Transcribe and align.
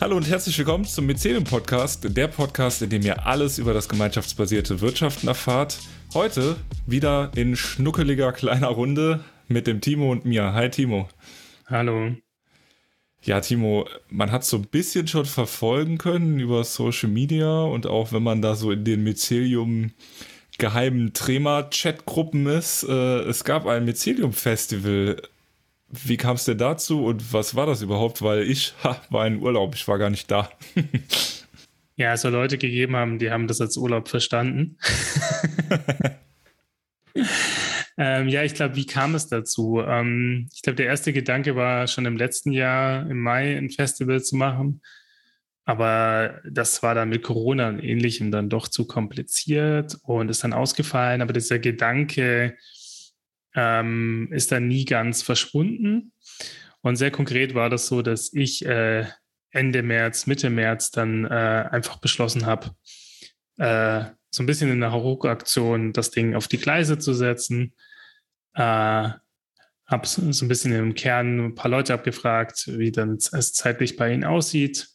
Hallo 0.00 0.16
und 0.16 0.26
herzlich 0.26 0.56
willkommen 0.56 0.86
zum 0.86 1.04
Mycelium 1.04 1.44
Podcast, 1.44 2.16
der 2.16 2.26
Podcast, 2.26 2.80
in 2.80 2.88
dem 2.88 3.02
ihr 3.02 3.26
alles 3.26 3.58
über 3.58 3.74
das 3.74 3.86
gemeinschaftsbasierte 3.86 4.80
Wirtschaften 4.80 5.28
erfahrt. 5.28 5.78
Heute 6.14 6.56
wieder 6.86 7.30
in 7.36 7.54
schnuckeliger 7.54 8.32
kleiner 8.32 8.68
Runde 8.68 9.22
mit 9.48 9.66
dem 9.66 9.82
Timo 9.82 10.10
und 10.10 10.24
mir. 10.24 10.54
Hi 10.54 10.70
Timo. 10.70 11.06
Hallo. 11.66 12.14
Ja, 13.20 13.42
Timo, 13.42 13.86
man 14.08 14.32
hat 14.32 14.42
so 14.42 14.56
ein 14.56 14.68
bisschen 14.68 15.06
schon 15.06 15.26
verfolgen 15.26 15.98
können 15.98 16.40
über 16.40 16.64
Social 16.64 17.10
Media 17.10 17.64
und 17.64 17.86
auch 17.86 18.10
wenn 18.10 18.22
man 18.22 18.40
da 18.40 18.54
so 18.54 18.70
in 18.70 18.84
den 18.84 19.04
Mycelium 19.04 19.92
geheimen 20.56 21.12
Trema-Chat-Gruppen 21.12 22.46
ist. 22.46 22.84
Äh, 22.84 23.18
es 23.24 23.44
gab 23.44 23.66
ein 23.66 23.84
Mycelium-Festival. 23.84 25.20
Wie 25.90 26.16
kam 26.16 26.36
es 26.36 26.44
denn 26.44 26.58
dazu 26.58 27.04
und 27.04 27.32
was 27.32 27.56
war 27.56 27.66
das 27.66 27.82
überhaupt? 27.82 28.22
Weil 28.22 28.42
ich 28.42 28.74
ha, 28.84 29.00
war 29.10 29.26
in 29.26 29.40
Urlaub, 29.40 29.74
ich 29.74 29.86
war 29.88 29.98
gar 29.98 30.10
nicht 30.10 30.30
da. 30.30 30.50
ja, 31.96 32.12
es 32.12 32.22
soll 32.22 32.32
Leute 32.32 32.58
gegeben 32.58 32.96
haben, 32.96 33.18
die 33.18 33.30
haben 33.30 33.48
das 33.48 33.60
als 33.60 33.76
Urlaub 33.76 34.08
verstanden. 34.08 34.78
ähm, 37.98 38.28
ja, 38.28 38.44
ich 38.44 38.54
glaube, 38.54 38.76
wie 38.76 38.86
kam 38.86 39.16
es 39.16 39.28
dazu? 39.28 39.82
Ähm, 39.84 40.48
ich 40.54 40.62
glaube, 40.62 40.76
der 40.76 40.86
erste 40.86 41.12
Gedanke 41.12 41.56
war 41.56 41.88
schon 41.88 42.06
im 42.06 42.16
letzten 42.16 42.52
Jahr, 42.52 43.08
im 43.10 43.20
Mai, 43.20 43.56
ein 43.56 43.70
Festival 43.70 44.22
zu 44.22 44.36
machen. 44.36 44.82
Aber 45.64 46.40
das 46.48 46.82
war 46.82 46.94
dann 46.94 47.10
mit 47.10 47.22
Corona 47.22 47.68
und 47.68 47.80
Ähnlichem 47.80 48.30
dann 48.30 48.48
doch 48.48 48.66
zu 48.68 48.86
kompliziert 48.86 49.96
und 50.02 50.28
ist 50.28 50.42
dann 50.42 50.52
ausgefallen. 50.52 51.20
Aber 51.20 51.32
dieser 51.32 51.58
Gedanke 51.58 52.56
ähm, 53.54 54.28
ist 54.32 54.52
dann 54.52 54.68
nie 54.68 54.84
ganz 54.84 55.22
verschwunden. 55.22 56.12
Und 56.82 56.96
sehr 56.96 57.10
konkret 57.10 57.54
war 57.54 57.68
das 57.70 57.86
so, 57.86 58.02
dass 58.02 58.32
ich 58.32 58.64
äh, 58.64 59.06
Ende 59.50 59.82
März, 59.82 60.26
Mitte 60.26 60.50
März 60.50 60.90
dann 60.90 61.24
äh, 61.24 61.68
einfach 61.70 61.98
beschlossen 61.98 62.46
habe, 62.46 62.70
äh, 63.58 64.04
so 64.30 64.42
ein 64.42 64.46
bisschen 64.46 64.70
in 64.70 64.82
einer 64.82 64.92
Hauruck-Aktion 64.92 65.92
das 65.92 66.10
Ding 66.10 66.34
auf 66.34 66.48
die 66.48 66.58
Gleise 66.58 66.98
zu 66.98 67.12
setzen. 67.12 67.74
Äh, 68.54 68.60
habe 69.90 70.06
so 70.06 70.44
ein 70.44 70.48
bisschen 70.48 70.72
im 70.72 70.94
Kern 70.94 71.46
ein 71.46 71.54
paar 71.56 71.70
Leute 71.70 71.92
abgefragt, 71.92 72.68
wie 72.78 72.92
dann 72.92 73.16
es 73.16 73.52
zeitlich 73.52 73.96
bei 73.96 74.12
ihnen 74.12 74.24
aussieht 74.24 74.88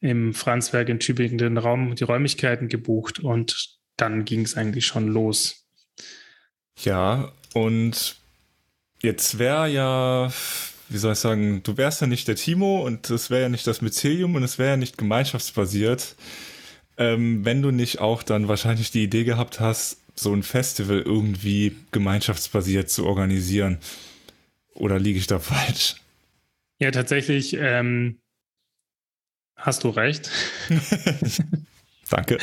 im 0.00 0.34
Franzwerk 0.34 0.88
in 0.88 1.00
Tübingen 1.00 1.38
den 1.38 1.58
Raum, 1.58 1.94
die 1.94 2.04
Räumlichkeiten 2.04 2.68
gebucht 2.68 3.18
und 3.18 3.78
dann 3.96 4.24
ging 4.24 4.42
es 4.42 4.56
eigentlich 4.56 4.86
schon 4.86 5.08
los. 5.08 5.66
Ja, 6.78 7.32
und 7.56 8.16
jetzt 9.00 9.38
wäre 9.38 9.66
ja, 9.70 10.30
wie 10.90 10.98
soll 10.98 11.14
ich 11.14 11.18
sagen, 11.18 11.62
du 11.62 11.78
wärst 11.78 12.02
ja 12.02 12.06
nicht 12.06 12.28
der 12.28 12.36
Timo 12.36 12.84
und 12.84 13.08
es 13.08 13.30
wäre 13.30 13.44
ja 13.44 13.48
nicht 13.48 13.66
das 13.66 13.80
Mycelium 13.80 14.34
und 14.34 14.42
es 14.42 14.58
wäre 14.58 14.72
ja 14.72 14.76
nicht 14.76 14.98
gemeinschaftsbasiert, 14.98 16.16
ähm, 16.98 17.46
wenn 17.46 17.62
du 17.62 17.70
nicht 17.70 17.98
auch 17.98 18.22
dann 18.22 18.48
wahrscheinlich 18.48 18.90
die 18.90 19.04
Idee 19.04 19.24
gehabt 19.24 19.58
hast, 19.58 20.02
so 20.14 20.34
ein 20.34 20.42
Festival 20.42 21.00
irgendwie 21.00 21.74
gemeinschaftsbasiert 21.92 22.90
zu 22.90 23.06
organisieren. 23.06 23.78
Oder 24.74 24.98
liege 24.98 25.18
ich 25.18 25.26
da 25.26 25.38
falsch? 25.40 25.96
Ja, 26.78 26.90
tatsächlich 26.90 27.54
ähm, 27.58 28.18
Hast 29.56 29.84
du 29.84 29.88
recht. 29.88 30.30
Danke. 32.10 32.38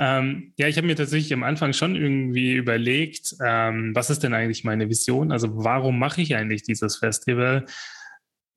ähm, 0.00 0.52
ja, 0.56 0.68
ich 0.68 0.76
habe 0.76 0.86
mir 0.86 0.96
tatsächlich 0.96 1.32
am 1.32 1.42
Anfang 1.42 1.72
schon 1.72 1.96
irgendwie 1.96 2.52
überlegt, 2.52 3.34
ähm, 3.44 3.94
was 3.94 4.10
ist 4.10 4.22
denn 4.22 4.34
eigentlich 4.34 4.64
meine 4.64 4.88
Vision? 4.88 5.32
Also 5.32 5.64
warum 5.64 5.98
mache 5.98 6.22
ich 6.22 6.36
eigentlich 6.36 6.62
dieses 6.62 6.96
Festival? 6.96 7.66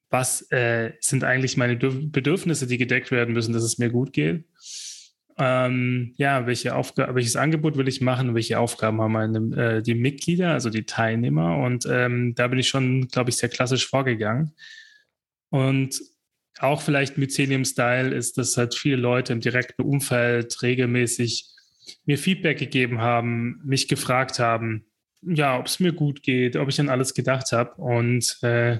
Was 0.09 0.49
äh, 0.51 0.93
sind 0.99 1.23
eigentlich 1.23 1.57
meine 1.57 1.75
Bedürfnisse, 1.75 2.67
die 2.67 2.77
gedeckt 2.77 3.11
werden 3.11 3.33
müssen, 3.33 3.53
dass 3.53 3.63
es 3.63 3.79
mir 3.79 3.89
gut 3.89 4.13
geht? 4.13 4.45
Ähm, 5.37 6.13
ja, 6.15 6.47
welche 6.47 6.71
welches 6.71 7.35
Angebot 7.35 7.75
will 7.75 7.87
ich 7.87 7.99
machen? 7.99 8.35
Welche 8.35 8.59
Aufgaben 8.59 9.01
haben 9.01 9.11
meine, 9.11 9.57
äh, 9.57 9.81
die 9.81 9.95
Mitglieder, 9.95 10.51
also 10.51 10.69
die 10.69 10.85
Teilnehmer? 10.85 11.57
Und 11.57 11.85
ähm, 11.89 12.35
da 12.35 12.47
bin 12.47 12.59
ich 12.59 12.69
schon, 12.69 13.07
glaube 13.07 13.31
ich, 13.31 13.37
sehr 13.37 13.49
klassisch 13.49 13.87
vorgegangen. 13.87 14.53
Und 15.49 15.99
auch 16.59 16.81
vielleicht 16.81 17.17
Mycelium-Style 17.17 18.13
ist, 18.13 18.37
dass 18.37 18.57
halt 18.57 18.75
viele 18.75 18.97
Leute 18.97 19.33
im 19.33 19.41
direkten 19.41 19.81
Umfeld 19.81 20.61
regelmäßig 20.61 21.49
mir 22.05 22.17
Feedback 22.17 22.57
gegeben 22.57 23.01
haben, 23.01 23.61
mich 23.63 23.87
gefragt 23.87 24.39
haben, 24.39 24.85
ja, 25.21 25.57
ob 25.57 25.65
es 25.65 25.79
mir 25.79 25.93
gut 25.93 26.23
geht, 26.23 26.55
ob 26.55 26.69
ich 26.69 26.79
an 26.79 26.89
alles 26.89 27.13
gedacht 27.13 27.51
habe. 27.51 27.75
Und 27.81 28.37
äh, 28.43 28.79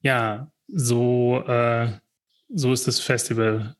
ja, 0.00 0.50
so, 0.68 1.42
äh, 1.46 1.90
so 2.48 2.72
ist 2.72 2.86
das 2.86 3.00
Festival 3.00 3.76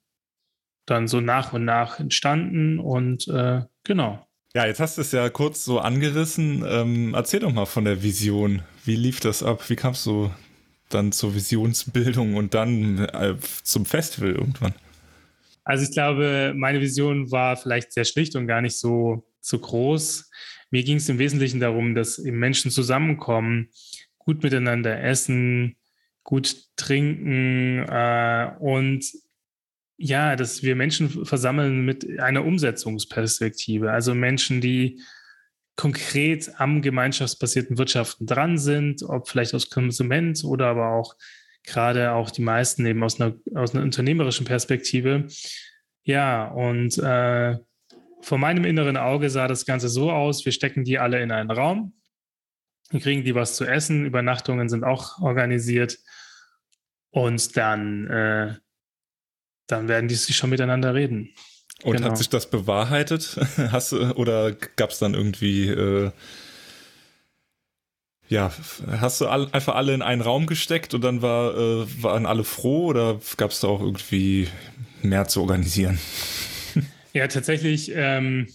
dann 0.84 1.08
so 1.08 1.20
nach 1.20 1.52
und 1.52 1.64
nach 1.64 1.98
entstanden 1.98 2.78
und 2.78 3.26
äh, 3.28 3.62
genau. 3.84 4.24
Ja, 4.54 4.66
jetzt 4.66 4.80
hast 4.80 4.96
du 4.96 5.02
es 5.02 5.12
ja 5.12 5.28
kurz 5.28 5.64
so 5.64 5.80
angerissen. 5.80 6.64
Ähm, 6.66 7.12
erzähl 7.14 7.40
doch 7.40 7.52
mal 7.52 7.66
von 7.66 7.84
der 7.84 8.02
Vision. 8.02 8.62
Wie 8.84 8.96
lief 8.96 9.20
das 9.20 9.42
ab? 9.42 9.68
Wie 9.68 9.76
kamst 9.76 10.06
du 10.06 10.30
dann 10.88 11.12
zur 11.12 11.34
Visionsbildung 11.34 12.34
und 12.34 12.54
dann 12.54 12.98
äh, 13.06 13.36
zum 13.62 13.86
Festival 13.86 14.32
irgendwann? 14.32 14.74
Also 15.64 15.84
ich 15.84 15.90
glaube, 15.90 16.54
meine 16.56 16.80
Vision 16.80 17.30
war 17.32 17.56
vielleicht 17.56 17.92
sehr 17.92 18.04
schlicht 18.04 18.36
und 18.36 18.46
gar 18.46 18.60
nicht 18.60 18.78
so, 18.78 19.26
so 19.40 19.58
groß. 19.58 20.30
Mir 20.70 20.84
ging 20.84 20.98
es 20.98 21.08
im 21.08 21.18
Wesentlichen 21.18 21.60
darum, 21.60 21.94
dass 21.94 22.18
Menschen 22.18 22.70
zusammenkommen, 22.70 23.68
gut 24.18 24.42
miteinander 24.42 25.02
essen, 25.02 25.76
gut 26.22 26.56
trinken 26.76 27.84
äh, 27.88 28.50
und 28.60 29.04
ja, 29.98 30.36
dass 30.36 30.62
wir 30.62 30.76
Menschen 30.76 31.24
versammeln 31.24 31.84
mit 31.84 32.20
einer 32.20 32.44
Umsetzungsperspektive. 32.44 33.90
Also 33.90 34.14
Menschen, 34.14 34.60
die 34.60 35.00
konkret 35.76 36.50
am 36.58 36.80
gemeinschaftsbasierten 36.80 37.78
Wirtschaften 37.78 38.26
dran 38.26 38.58
sind, 38.58 39.02
ob 39.02 39.28
vielleicht 39.28 39.54
aus 39.54 39.70
Konsument 39.70 40.42
oder 40.44 40.68
aber 40.68 40.90
auch 40.92 41.14
gerade 41.64 42.12
auch 42.12 42.30
die 42.30 42.42
meisten 42.42 42.86
eben 42.86 43.02
aus 43.02 43.20
einer, 43.20 43.34
aus 43.54 43.74
einer 43.74 43.84
unternehmerischen 43.84 44.46
Perspektive. 44.46 45.26
Ja, 46.04 46.48
und 46.48 46.96
äh, 46.98 47.58
vor 48.22 48.38
meinem 48.38 48.64
inneren 48.64 48.96
Auge 48.96 49.28
sah 49.28 49.48
das 49.48 49.66
Ganze 49.66 49.88
so 49.88 50.10
aus, 50.10 50.44
wir 50.44 50.52
stecken 50.52 50.84
die 50.84 50.98
alle 50.98 51.20
in 51.20 51.30
einen 51.30 51.50
Raum, 51.50 51.94
kriegen 52.90 53.24
die 53.24 53.34
was 53.34 53.56
zu 53.56 53.64
essen, 53.64 54.06
Übernachtungen 54.06 54.68
sind 54.68 54.84
auch 54.84 55.20
organisiert 55.20 55.98
und 57.10 57.56
dann, 57.56 58.06
äh, 58.08 58.54
dann 59.66 59.88
werden 59.88 60.08
die 60.08 60.14
sich 60.14 60.36
schon 60.36 60.50
miteinander 60.50 60.94
reden. 60.94 61.34
Und 61.82 61.96
genau. 61.96 62.08
hat 62.08 62.18
sich 62.18 62.28
das 62.28 62.48
bewahrheitet? 62.48 63.38
Hast 63.70 63.92
du, 63.92 64.12
oder 64.14 64.52
gab 64.52 64.90
es 64.90 64.98
dann 64.98 65.14
irgendwie, 65.14 65.68
äh, 65.68 66.10
ja, 68.28 68.50
hast 69.00 69.20
du 69.20 69.28
all, 69.28 69.48
einfach 69.52 69.76
alle 69.76 69.94
in 69.94 70.02
einen 70.02 70.20
Raum 70.20 70.46
gesteckt 70.46 70.94
und 70.94 71.02
dann 71.02 71.22
war, 71.22 71.56
äh, 71.56 72.02
waren 72.02 72.26
alle 72.26 72.42
froh 72.42 72.86
oder 72.86 73.20
gab 73.36 73.52
es 73.52 73.60
da 73.60 73.68
auch 73.68 73.80
irgendwie 73.80 74.48
mehr 75.02 75.28
zu 75.28 75.40
organisieren? 75.42 75.98
Ja, 77.12 77.28
tatsächlich 77.28 77.92
ähm, 77.94 78.46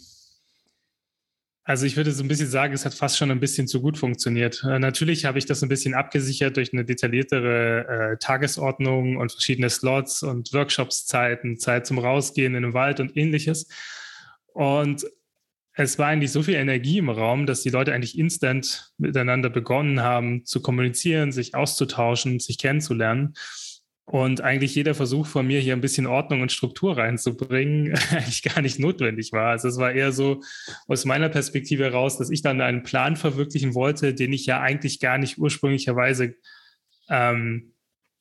also 1.64 1.86
ich 1.86 1.96
würde 1.96 2.12
so 2.12 2.24
ein 2.24 2.28
bisschen 2.28 2.50
sagen, 2.50 2.74
es 2.74 2.86
hat 2.86 2.94
fast 2.94 3.18
schon 3.18 3.30
ein 3.30 3.40
bisschen 3.40 3.68
zu 3.68 3.82
gut 3.82 3.98
funktioniert. 3.98 4.64
Äh, 4.64 4.80
natürlich 4.80 5.26
habe 5.26 5.38
ich 5.38 5.46
das 5.46 5.62
ein 5.62 5.70
bisschen 5.70 5.94
abgesichert 5.94 6.58
durch 6.58 6.74
eine 6.74 6.86
detailliertere 6.86 8.14
äh, 8.14 8.18
Tagesordnung 8.18 9.18
und 9.18 9.32
verschiedene 9.32 9.70
Slots 9.70 10.24
und 10.24 10.52
Workshopszeiten, 10.54 11.58
Zeit 11.58 11.86
zum 11.86 12.00
Rausgehen 12.00 12.56
in 12.56 12.64
den 12.64 12.74
Wald 12.74 13.00
und 13.00 13.16
ähnliches. 13.16 13.68
Und 14.54 15.06
es 15.74 16.00
war 16.00 16.08
eigentlich 16.08 16.32
so 16.32 16.44
viel 16.44 16.56
Energie 16.56 16.98
im 16.98 17.10
Raum, 17.10 17.46
dass 17.46 17.62
die 17.62 17.70
Leute 17.70 17.94
eigentlich 17.94 18.18
instant 18.18 18.92
miteinander 18.98 19.50
begonnen 19.50 20.02
haben 20.02 20.46
zu 20.46 20.62
kommunizieren, 20.62 21.32
sich 21.32 21.56
auszutauschen, 21.56 22.40
sich 22.40 22.58
kennenzulernen. 22.58 23.36
Und 24.06 24.42
eigentlich 24.42 24.76
jeder 24.76 24.94
Versuch 24.94 25.28
von 25.28 25.48
mir, 25.48 25.60
hier 25.60 25.74
ein 25.74 25.82
bisschen 25.82 26.08
Ordnung 26.08 26.42
und 26.42 26.52
Struktur 26.52 26.98
reinzubringen, 26.98 27.94
eigentlich 28.12 28.44
gar 28.44 28.62
nicht 28.62 28.80
notwendig 28.80 29.32
war. 29.32 29.52
Also 29.52 29.68
es 29.68 29.78
war 29.78 29.92
eher 29.92 30.12
so 30.12 30.42
aus 30.88 31.06
meiner 31.06 31.30
Perspektive 31.30 31.84
heraus, 31.86 32.18
dass 32.18 32.30
ich 32.30 32.42
dann 32.42 32.62
einen 32.62 32.84
Plan 32.84 33.16
verwirklichen 33.16 33.74
wollte, 33.74 34.14
den 34.14 34.34
ich 34.34 34.46
ja 34.46 34.60
eigentlich 34.60 35.00
gar 35.00 35.18
nicht 35.18 35.38
ursprünglicherweise 35.38 36.36
ähm, 37.10 37.74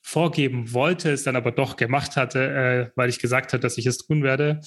vorgeben 0.02 0.72
wollte, 0.72 1.10
es 1.10 1.24
dann 1.24 1.36
aber 1.36 1.52
doch 1.52 1.76
gemacht 1.76 2.16
hatte, 2.16 2.40
äh, 2.40 2.90
weil 2.96 3.08
ich 3.08 3.18
gesagt 3.18 3.52
habe, 3.52 3.60
dass 3.60 3.78
ich 3.78 3.86
es 3.86 3.98
tun 3.98 4.22
werde. 4.22 4.60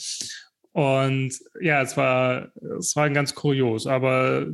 Und 0.71 1.38
ja, 1.62 1.81
es 1.81 1.95
war, 1.98 2.51
es 2.80 2.95
war 2.95 3.09
ganz 3.12 3.36
kurios. 3.36 3.86
Aber 3.86 4.48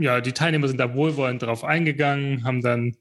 ja, 0.00 0.20
die 0.20 0.32
Teilnehmer 0.32 0.66
sind 0.66 0.78
da 0.78 0.94
wohlwollend 0.94 1.42
darauf 1.42 1.62
eingegangen, 1.62 2.44
haben 2.44 2.62
dann 2.62 2.96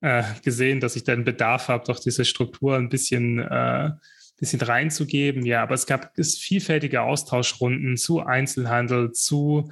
äh, 0.00 0.22
gesehen, 0.42 0.80
dass 0.80 0.96
ich 0.96 1.04
dann 1.04 1.24
Bedarf 1.24 1.68
habe, 1.68 1.84
doch 1.86 2.00
diese 2.00 2.24
Struktur 2.24 2.76
ein 2.76 2.88
bisschen, 2.88 3.38
äh, 3.38 3.90
bisschen 4.38 4.60
reinzugeben. 4.60 5.44
Ja, 5.44 5.62
aber 5.62 5.74
es 5.74 5.86
gab 5.86 6.16
es 6.18 6.38
vielfältige 6.38 7.02
Austauschrunden 7.02 7.96
zu 7.96 8.20
Einzelhandel, 8.20 9.12
zu 9.12 9.70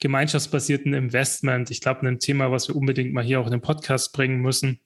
gemeinschaftsbasierten 0.00 0.94
Investment. 0.94 1.70
Ich 1.70 1.80
glaube, 1.80 2.06
ein 2.06 2.18
Thema, 2.18 2.50
was 2.50 2.68
wir 2.68 2.76
unbedingt 2.76 3.12
mal 3.12 3.24
hier 3.24 3.40
auch 3.40 3.46
in 3.46 3.52
den 3.52 3.60
Podcast 3.60 4.12
bringen 4.12 4.40
müssen. 4.40 4.80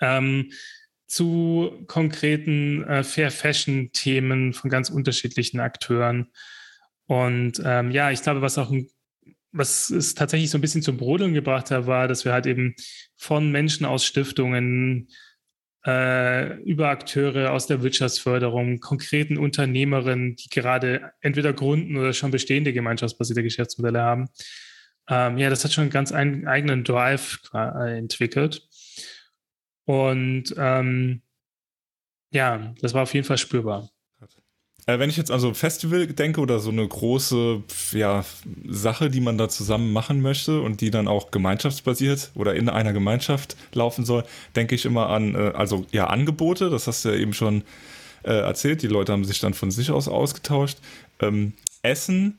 Ähm, 0.00 0.50
zu 1.06 1.84
konkreten 1.86 2.82
äh, 2.84 3.04
Fair 3.04 3.30
Fashion 3.30 3.92
Themen 3.92 4.52
von 4.52 4.70
ganz 4.70 4.90
unterschiedlichen 4.90 5.60
Akteuren. 5.60 6.32
Und 7.06 7.62
ähm, 7.64 7.90
ja, 7.90 8.10
ich 8.10 8.22
glaube, 8.22 8.40
was 8.40 8.58
auch 8.58 8.70
ein, 8.70 8.88
was 9.54 9.88
es 9.88 10.14
tatsächlich 10.14 10.50
so 10.50 10.58
ein 10.58 10.60
bisschen 10.60 10.82
zum 10.82 10.96
Brodeln 10.96 11.32
gebracht 11.32 11.70
hat, 11.70 11.86
war, 11.86 12.08
dass 12.08 12.24
wir 12.24 12.32
halt 12.32 12.46
eben 12.46 12.74
von 13.16 13.50
Menschen 13.52 13.86
aus 13.86 14.04
Stiftungen 14.04 15.08
äh, 15.86 16.56
über 16.62 16.88
Akteure 16.88 17.52
aus 17.52 17.66
der 17.66 17.82
Wirtschaftsförderung, 17.82 18.80
konkreten 18.80 19.38
Unternehmerinnen, 19.38 20.34
die 20.36 20.48
gerade 20.48 21.12
entweder 21.20 21.52
gründen 21.52 21.96
oder 21.96 22.12
schon 22.12 22.32
bestehende 22.32 22.72
gemeinschaftsbasierte 22.72 23.42
Geschäftsmodelle 23.42 24.02
haben. 24.02 24.28
Ähm, 25.08 25.38
ja, 25.38 25.50
das 25.50 25.64
hat 25.64 25.72
schon 25.72 25.82
einen 25.82 25.90
ganz 25.90 26.10
ein, 26.10 26.48
eigenen 26.48 26.82
Drive 26.82 27.40
äh, 27.52 27.98
entwickelt. 27.98 28.66
Und 29.84 30.54
ähm, 30.56 31.22
ja, 32.30 32.74
das 32.80 32.94
war 32.94 33.02
auf 33.02 33.14
jeden 33.14 33.26
Fall 33.26 33.38
spürbar. 33.38 33.88
Äh, 34.86 34.98
wenn 34.98 35.10
ich 35.10 35.16
jetzt 35.16 35.30
also 35.30 35.54
Festival 35.54 36.06
denke 36.06 36.40
oder 36.40 36.60
so 36.60 36.70
eine 36.70 36.86
große 36.86 37.62
ja, 37.92 38.24
Sache, 38.68 39.10
die 39.10 39.20
man 39.20 39.38
da 39.38 39.48
zusammen 39.48 39.92
machen 39.92 40.20
möchte 40.20 40.60
und 40.60 40.80
die 40.80 40.90
dann 40.90 41.08
auch 41.08 41.30
gemeinschaftsbasiert 41.30 42.32
oder 42.34 42.54
in 42.54 42.68
einer 42.68 42.92
Gemeinschaft 42.92 43.56
laufen 43.72 44.04
soll, 44.04 44.24
denke 44.56 44.74
ich 44.74 44.84
immer 44.84 45.08
an, 45.08 45.34
äh, 45.34 45.52
also 45.54 45.86
ja, 45.90 46.08
Angebote, 46.08 46.70
das 46.70 46.86
hast 46.86 47.04
du 47.04 47.10
ja 47.10 47.16
eben 47.16 47.32
schon 47.32 47.62
äh, 48.24 48.32
erzählt, 48.32 48.82
die 48.82 48.88
Leute 48.88 49.12
haben 49.12 49.24
sich 49.24 49.40
dann 49.40 49.54
von 49.54 49.70
sich 49.70 49.90
aus 49.90 50.08
ausgetauscht. 50.08 50.78
Ähm, 51.20 51.54
Essen, 51.82 52.38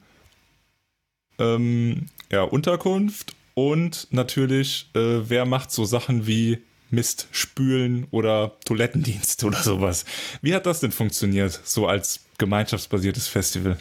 ähm, 1.40 2.08
ja, 2.32 2.44
Unterkunft 2.44 3.36
und 3.54 4.08
natürlich, 4.12 4.90
äh, 4.96 5.30
wer 5.30 5.46
macht 5.46 5.72
so 5.72 5.86
Sachen 5.86 6.28
wie 6.28 6.60
Mist 6.92 7.28
spülen 7.32 8.08
oder 8.12 8.54
Toilettendienst 8.66 9.44
oder 9.44 9.62
sowas. 9.62 10.06
Wie 10.42 10.54
hat 10.54 10.66
das 10.66 10.80
denn 10.80 10.92
funktioniert, 10.92 11.60
so 11.64 11.88
als 11.88 12.25
gemeinschaftsbasiertes 12.38 13.28
Festival? 13.28 13.78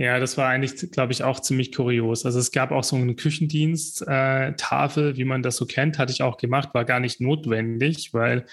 Ja, 0.00 0.20
das 0.20 0.36
war 0.38 0.48
eigentlich, 0.48 0.92
glaube 0.92 1.12
ich, 1.12 1.24
auch 1.24 1.40
ziemlich 1.40 1.74
kurios. 1.74 2.24
Also 2.24 2.38
es 2.38 2.52
gab 2.52 2.70
auch 2.70 2.84
so 2.84 2.94
eine 2.94 3.16
Küchendienst-Tafel, 3.16 5.10
äh, 5.10 5.16
wie 5.16 5.24
man 5.24 5.42
das 5.42 5.56
so 5.56 5.66
kennt, 5.66 5.98
hatte 5.98 6.12
ich 6.12 6.22
auch 6.22 6.36
gemacht, 6.36 6.68
war 6.72 6.84
gar 6.84 7.00
nicht 7.00 7.20
notwendig, 7.20 8.14
weil 8.14 8.46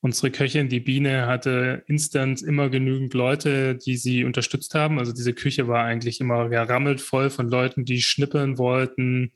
unsere 0.00 0.30
Köchin, 0.30 0.70
die 0.70 0.80
Biene, 0.80 1.26
hatte 1.26 1.84
instant 1.86 2.40
immer 2.40 2.70
genügend 2.70 3.12
Leute, 3.12 3.76
die 3.76 3.98
sie 3.98 4.24
unterstützt 4.24 4.74
haben. 4.74 4.98
Also 4.98 5.12
diese 5.12 5.34
Küche 5.34 5.68
war 5.68 5.84
eigentlich 5.84 6.18
immer 6.18 6.48
gerammelt 6.48 7.02
voll 7.02 7.28
von 7.28 7.50
Leuten, 7.50 7.84
die 7.84 8.00
schnippeln 8.00 8.56
wollten, 8.56 9.32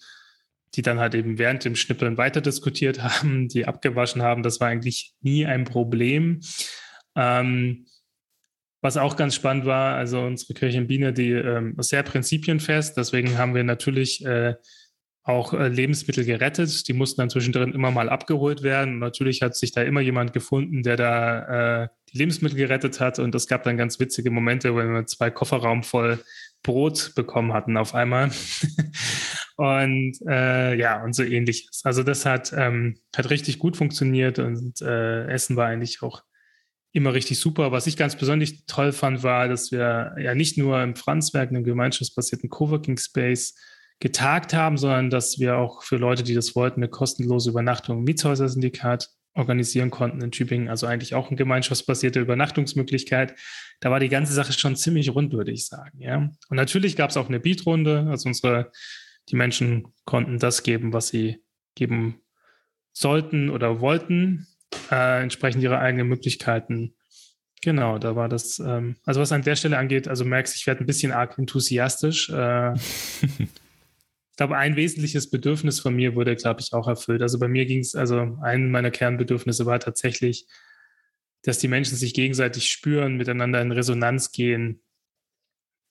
die 0.76 0.82
dann 0.82 0.98
halt 0.98 1.14
eben 1.14 1.36
während 1.36 1.66
dem 1.66 1.76
Schnippeln 1.76 2.16
weiter 2.16 2.40
diskutiert 2.40 3.02
haben, 3.02 3.48
die 3.48 3.66
abgewaschen 3.66 4.22
haben. 4.22 4.42
Das 4.42 4.60
war 4.60 4.68
eigentlich 4.68 5.12
nie 5.20 5.44
ein 5.44 5.64
Problem. 5.64 6.40
Ähm, 7.16 7.84
was 8.80 8.96
auch 8.96 9.16
ganz 9.16 9.34
spannend 9.34 9.66
war, 9.66 9.96
also 9.96 10.20
unsere 10.20 10.54
Köchin 10.54 10.86
Biene, 10.86 11.12
die 11.12 11.32
ähm, 11.32 11.74
sehr 11.78 12.02
prinzipienfest, 12.02 12.96
deswegen 12.96 13.36
haben 13.36 13.54
wir 13.54 13.64
natürlich 13.64 14.24
äh, 14.24 14.54
auch 15.22 15.52
äh, 15.52 15.68
Lebensmittel 15.68 16.24
gerettet. 16.24 16.88
Die 16.88 16.92
mussten 16.92 17.20
dann 17.20 17.30
zwischendrin 17.30 17.72
immer 17.72 17.90
mal 17.90 18.08
abgeholt 18.08 18.62
werden. 18.62 18.94
Und 18.94 19.00
natürlich 19.00 19.42
hat 19.42 19.54
sich 19.54 19.72
da 19.72 19.82
immer 19.82 20.00
jemand 20.00 20.32
gefunden, 20.32 20.82
der 20.82 20.96
da 20.96 21.82
äh, 21.82 21.88
die 22.12 22.18
Lebensmittel 22.18 22.56
gerettet 22.56 23.00
hat. 23.00 23.18
Und 23.18 23.34
es 23.34 23.46
gab 23.46 23.62
dann 23.64 23.76
ganz 23.76 24.00
witzige 24.00 24.30
Momente, 24.30 24.74
wenn 24.74 24.92
wir 24.92 25.06
zwei 25.06 25.30
Kofferraum 25.30 25.82
voll 25.82 26.18
Brot 26.62 27.12
bekommen 27.14 27.52
hatten 27.52 27.76
auf 27.76 27.94
einmal. 27.94 28.30
und 29.56 30.18
äh, 30.26 30.74
ja, 30.74 31.02
und 31.02 31.14
so 31.14 31.22
ähnliches. 31.22 31.82
Also 31.84 32.02
das 32.02 32.26
hat, 32.26 32.52
ähm, 32.56 32.96
hat 33.14 33.30
richtig 33.30 33.58
gut 33.58 33.76
funktioniert 33.76 34.38
und 34.38 34.80
äh, 34.82 35.26
Essen 35.26 35.56
war 35.56 35.68
eigentlich 35.68 36.02
auch 36.02 36.22
immer 36.92 37.14
richtig 37.14 37.38
super. 37.38 37.72
Was 37.72 37.86
ich 37.86 37.96
ganz 37.96 38.16
besonders 38.16 38.64
toll 38.66 38.92
fand, 38.92 39.22
war, 39.22 39.48
dass 39.48 39.70
wir 39.70 40.14
ja 40.18 40.34
nicht 40.34 40.58
nur 40.58 40.82
im 40.82 40.96
Franzwerk, 40.96 41.50
einem 41.50 41.64
gemeinschaftsbasierten 41.64 42.50
Coworking 42.50 42.98
Space, 42.98 43.54
getagt 44.00 44.54
haben, 44.54 44.78
sondern 44.78 45.10
dass 45.10 45.38
wir 45.38 45.58
auch 45.58 45.82
für 45.82 45.98
Leute, 45.98 46.22
die 46.22 46.34
das 46.34 46.56
wollten, 46.56 46.80
eine 46.80 46.88
kostenlose 46.88 47.50
Übernachtung 47.50 47.98
im 47.98 48.04
Mietshäuser-Syndikat 48.04 49.10
organisieren 49.34 49.90
konnten 49.90 50.22
in 50.22 50.32
Tübingen. 50.32 50.68
Also 50.68 50.86
eigentlich 50.86 51.14
auch 51.14 51.28
eine 51.28 51.36
gemeinschaftsbasierte 51.36 52.18
Übernachtungsmöglichkeit. 52.18 53.34
Da 53.80 53.90
war 53.90 54.00
die 54.00 54.08
ganze 54.08 54.32
Sache 54.32 54.52
schon 54.52 54.74
ziemlich 54.74 55.14
rund, 55.14 55.32
würde 55.32 55.52
ich 55.52 55.66
sagen. 55.66 56.00
Ja. 56.00 56.30
Und 56.48 56.56
natürlich 56.56 56.96
gab 56.96 57.10
es 57.10 57.16
auch 57.16 57.28
eine 57.28 57.40
Beatrunde. 57.40 58.06
Also 58.08 58.28
unsere, 58.28 58.72
die 59.28 59.36
Menschen 59.36 59.88
konnten 60.06 60.38
das 60.38 60.62
geben, 60.62 60.92
was 60.92 61.08
sie 61.08 61.44
geben 61.74 62.22
sollten 62.92 63.50
oder 63.50 63.80
wollten, 63.80 64.46
äh, 64.90 65.22
entsprechend 65.22 65.62
ihrer 65.62 65.78
eigenen 65.78 66.08
Möglichkeiten. 66.08 66.94
Genau, 67.62 67.98
da 67.98 68.16
war 68.16 68.28
das, 68.28 68.58
ähm, 68.58 68.96
also 69.04 69.20
was 69.20 69.32
an 69.32 69.42
der 69.42 69.56
Stelle 69.56 69.78
angeht, 69.78 70.08
also 70.08 70.24
merkst, 70.24 70.56
ich 70.56 70.66
werde 70.66 70.82
ein 70.82 70.86
bisschen 70.86 71.12
arg 71.12 71.38
enthusiastisch. 71.38 72.30
Äh, 72.30 72.74
glaube, 74.40 74.56
ein 74.56 74.74
wesentliches 74.74 75.28
Bedürfnis 75.28 75.80
von 75.80 75.94
mir 75.94 76.14
wurde, 76.14 76.34
glaube 76.34 76.62
ich, 76.62 76.72
auch 76.72 76.88
erfüllt. 76.88 77.20
Also 77.20 77.38
bei 77.38 77.46
mir 77.46 77.66
ging 77.66 77.80
es, 77.80 77.94
also 77.94 78.38
ein 78.40 78.70
meiner 78.70 78.90
Kernbedürfnisse 78.90 79.66
war 79.66 79.78
tatsächlich, 79.80 80.46
dass 81.42 81.58
die 81.58 81.68
Menschen 81.68 81.98
sich 81.98 82.14
gegenseitig 82.14 82.70
spüren, 82.70 83.18
miteinander 83.18 83.60
in 83.60 83.70
Resonanz 83.70 84.32
gehen, 84.32 84.82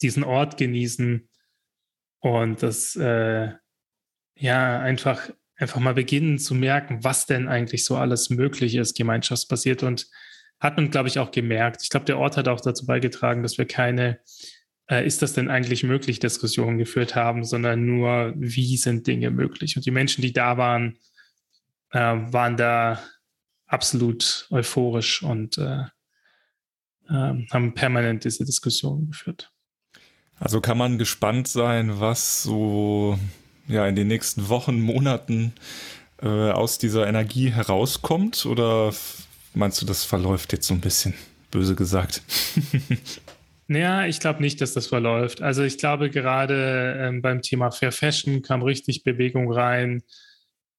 diesen 0.02 0.24
Ort 0.24 0.58
genießen 0.58 1.30
und 2.22 2.64
das 2.64 2.96
äh, 2.96 3.52
ja 4.36 4.80
einfach 4.80 5.30
einfach 5.60 5.80
mal 5.80 5.94
beginnen 5.94 6.40
zu 6.40 6.56
merken, 6.56 7.04
was 7.04 7.26
denn 7.26 7.48
eigentlich 7.48 7.86
so 7.86 7.98
alles 7.98 8.30
möglich 8.30 8.76
ist, 8.76 8.98
gemeinschaftsbasiert 8.98 9.84
und 9.84 10.08
hat 10.60 10.78
man, 10.78 10.90
glaube 10.90 11.10
ich, 11.10 11.20
auch 11.20 11.32
gemerkt. 11.32 11.84
Ich 11.84 11.90
glaube, 11.90 12.06
der 12.06 12.18
Ort 12.18 12.38
hat 12.38 12.48
auch 12.48 12.62
dazu 12.62 12.86
beigetragen, 12.86 13.44
dass 13.44 13.58
wir 13.58 13.66
keine 13.66 14.20
äh, 14.90 15.06
ist 15.06 15.22
das 15.22 15.34
denn 15.34 15.50
eigentlich 15.50 15.84
möglich, 15.84 16.20
Diskussionen 16.20 16.78
geführt 16.78 17.16
haben, 17.16 17.46
sondern 17.46 17.86
nur, 17.86 18.34
wie 18.36 18.76
sind 18.76 19.06
Dinge 19.08 19.30
möglich. 19.30 19.78
Und 19.78 19.86
die 19.86 19.92
Menschen, 19.92 20.22
die 20.22 20.34
da 20.34 20.58
waren, 20.58 20.98
äh, 21.92 22.00
waren 22.00 22.58
da 22.58 23.02
absolut 23.68 24.48
euphorisch 24.50 25.22
und 25.22 25.58
äh, 25.60 25.84
ähm, 27.10 27.48
haben 27.52 27.74
permanent 27.76 28.24
diese 28.24 28.46
Diskussionen 28.46 29.08
geführt. 29.08 29.52
Also 30.40 30.62
kann 30.62 30.78
man 30.78 30.98
gespannt 30.98 31.48
sein, 31.48 32.00
was 32.00 32.44
so 32.44 33.20
ja 33.70 33.88
in 33.88 33.96
den 33.96 34.08
nächsten 34.08 34.50
Wochen, 34.50 34.82
Monaten 34.82 35.54
äh, 36.22 36.28
aus 36.28 36.78
dieser 36.78 37.08
Energie 37.08 37.52
herauskommt? 37.52 38.46
Oder 38.46 38.94
meinst 39.54 39.82
du, 39.82 39.86
das 39.86 40.04
verläuft 40.04 40.52
jetzt 40.52 40.68
so 40.68 40.74
ein 40.74 40.82
bisschen 40.82 41.14
böse 41.52 41.76
gesagt? 41.76 42.22
Naja, 43.72 44.08
ich 44.08 44.20
glaube 44.20 44.42
nicht, 44.42 44.62
dass 44.62 44.74
das 44.74 44.88
verläuft. 44.88 45.44
Also 45.44 45.62
ich 45.62 45.78
glaube 45.78 46.10
gerade 46.10 46.96
ähm, 47.00 47.22
beim 47.22 47.44
Thema 47.44 47.70
Fair 47.70 47.92
Fashion 47.92 48.42
kam 48.42 48.64
richtig 48.64 49.04
Bewegung 49.04 49.52
rein. 49.52 50.02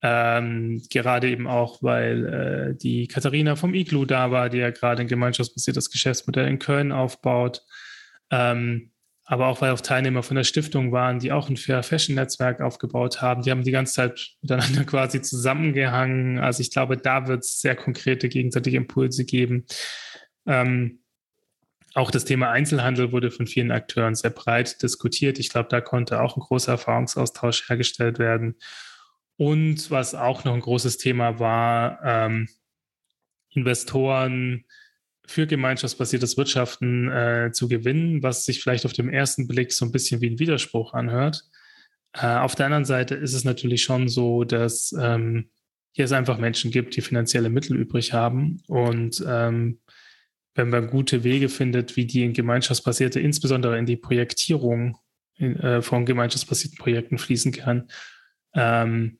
Ähm, 0.02 0.82
gerade 0.90 1.30
eben 1.30 1.46
auch, 1.46 1.84
weil 1.84 2.72
äh, 2.72 2.76
die 2.76 3.06
Katharina 3.06 3.54
vom 3.54 3.74
Iglu 3.74 4.06
da 4.06 4.32
war, 4.32 4.48
die 4.48 4.58
ja 4.58 4.70
gerade 4.70 5.02
ein 5.02 5.06
gemeinschaftsbasiertes 5.06 5.90
Geschäftsmodell 5.90 6.48
in 6.48 6.58
Köln 6.58 6.90
aufbaut. 6.90 7.62
Ähm, 8.32 8.90
aber 9.30 9.46
auch 9.46 9.60
weil 9.60 9.70
auch 9.70 9.80
Teilnehmer 9.80 10.24
von 10.24 10.34
der 10.34 10.42
Stiftung 10.42 10.90
waren, 10.90 11.20
die 11.20 11.30
auch 11.30 11.48
ein 11.48 11.56
Fair 11.56 11.84
Fashion 11.84 12.16
Netzwerk 12.16 12.60
aufgebaut 12.60 13.22
haben. 13.22 13.42
Die 13.42 13.52
haben 13.52 13.62
die 13.62 13.70
ganze 13.70 13.94
Zeit 13.94 14.34
miteinander 14.42 14.84
quasi 14.86 15.22
zusammengehangen. 15.22 16.40
Also 16.40 16.62
ich 16.62 16.72
glaube, 16.72 16.96
da 16.96 17.28
wird 17.28 17.44
es 17.44 17.60
sehr 17.60 17.76
konkrete 17.76 18.28
gegenseitige 18.28 18.76
Impulse 18.76 19.24
geben. 19.24 19.66
Ähm, 20.46 21.04
auch 21.94 22.10
das 22.10 22.24
Thema 22.24 22.50
Einzelhandel 22.50 23.12
wurde 23.12 23.30
von 23.30 23.46
vielen 23.46 23.70
Akteuren 23.70 24.16
sehr 24.16 24.30
breit 24.30 24.82
diskutiert. 24.82 25.38
Ich 25.38 25.50
glaube, 25.50 25.68
da 25.68 25.80
konnte 25.80 26.20
auch 26.22 26.36
ein 26.36 26.40
großer 26.40 26.72
Erfahrungsaustausch 26.72 27.68
hergestellt 27.68 28.18
werden. 28.18 28.56
Und 29.36 29.92
was 29.92 30.16
auch 30.16 30.42
noch 30.42 30.54
ein 30.54 30.60
großes 30.60 30.98
Thema 30.98 31.38
war, 31.38 32.00
ähm, 32.02 32.48
Investoren 33.50 34.64
für 35.30 35.46
gemeinschaftsbasiertes 35.46 36.36
Wirtschaften 36.36 37.10
äh, 37.10 37.50
zu 37.52 37.68
gewinnen, 37.68 38.22
was 38.22 38.44
sich 38.44 38.60
vielleicht 38.60 38.84
auf 38.84 38.92
den 38.92 39.08
ersten 39.08 39.46
Blick 39.46 39.72
so 39.72 39.84
ein 39.84 39.92
bisschen 39.92 40.20
wie 40.20 40.30
ein 40.30 40.38
Widerspruch 40.40 40.92
anhört. 40.92 41.44
Äh, 42.12 42.26
auf 42.26 42.56
der 42.56 42.66
anderen 42.66 42.84
Seite 42.84 43.14
ist 43.14 43.34
es 43.34 43.44
natürlich 43.44 43.84
schon 43.84 44.08
so, 44.08 44.42
dass 44.42 44.92
ähm, 45.00 45.50
hier 45.92 46.04
es 46.04 46.12
einfach 46.12 46.38
Menschen 46.38 46.72
gibt, 46.72 46.96
die 46.96 47.00
finanzielle 47.00 47.48
Mittel 47.48 47.76
übrig 47.76 48.12
haben 48.12 48.60
und 48.66 49.24
ähm, 49.26 49.78
wenn 50.54 50.68
man 50.68 50.90
gute 50.90 51.22
Wege 51.22 51.48
findet, 51.48 51.96
wie 51.96 52.06
die 52.06 52.24
in 52.24 52.32
gemeinschaftsbasierte, 52.32 53.20
insbesondere 53.20 53.78
in 53.78 53.86
die 53.86 53.96
Projektierung 53.96 54.98
in, 55.36 55.56
äh, 55.60 55.80
von 55.80 56.04
gemeinschaftsbasierten 56.04 56.78
Projekten 56.78 57.18
fließen 57.18 57.52
kann, 57.52 57.88
ähm, 58.54 59.19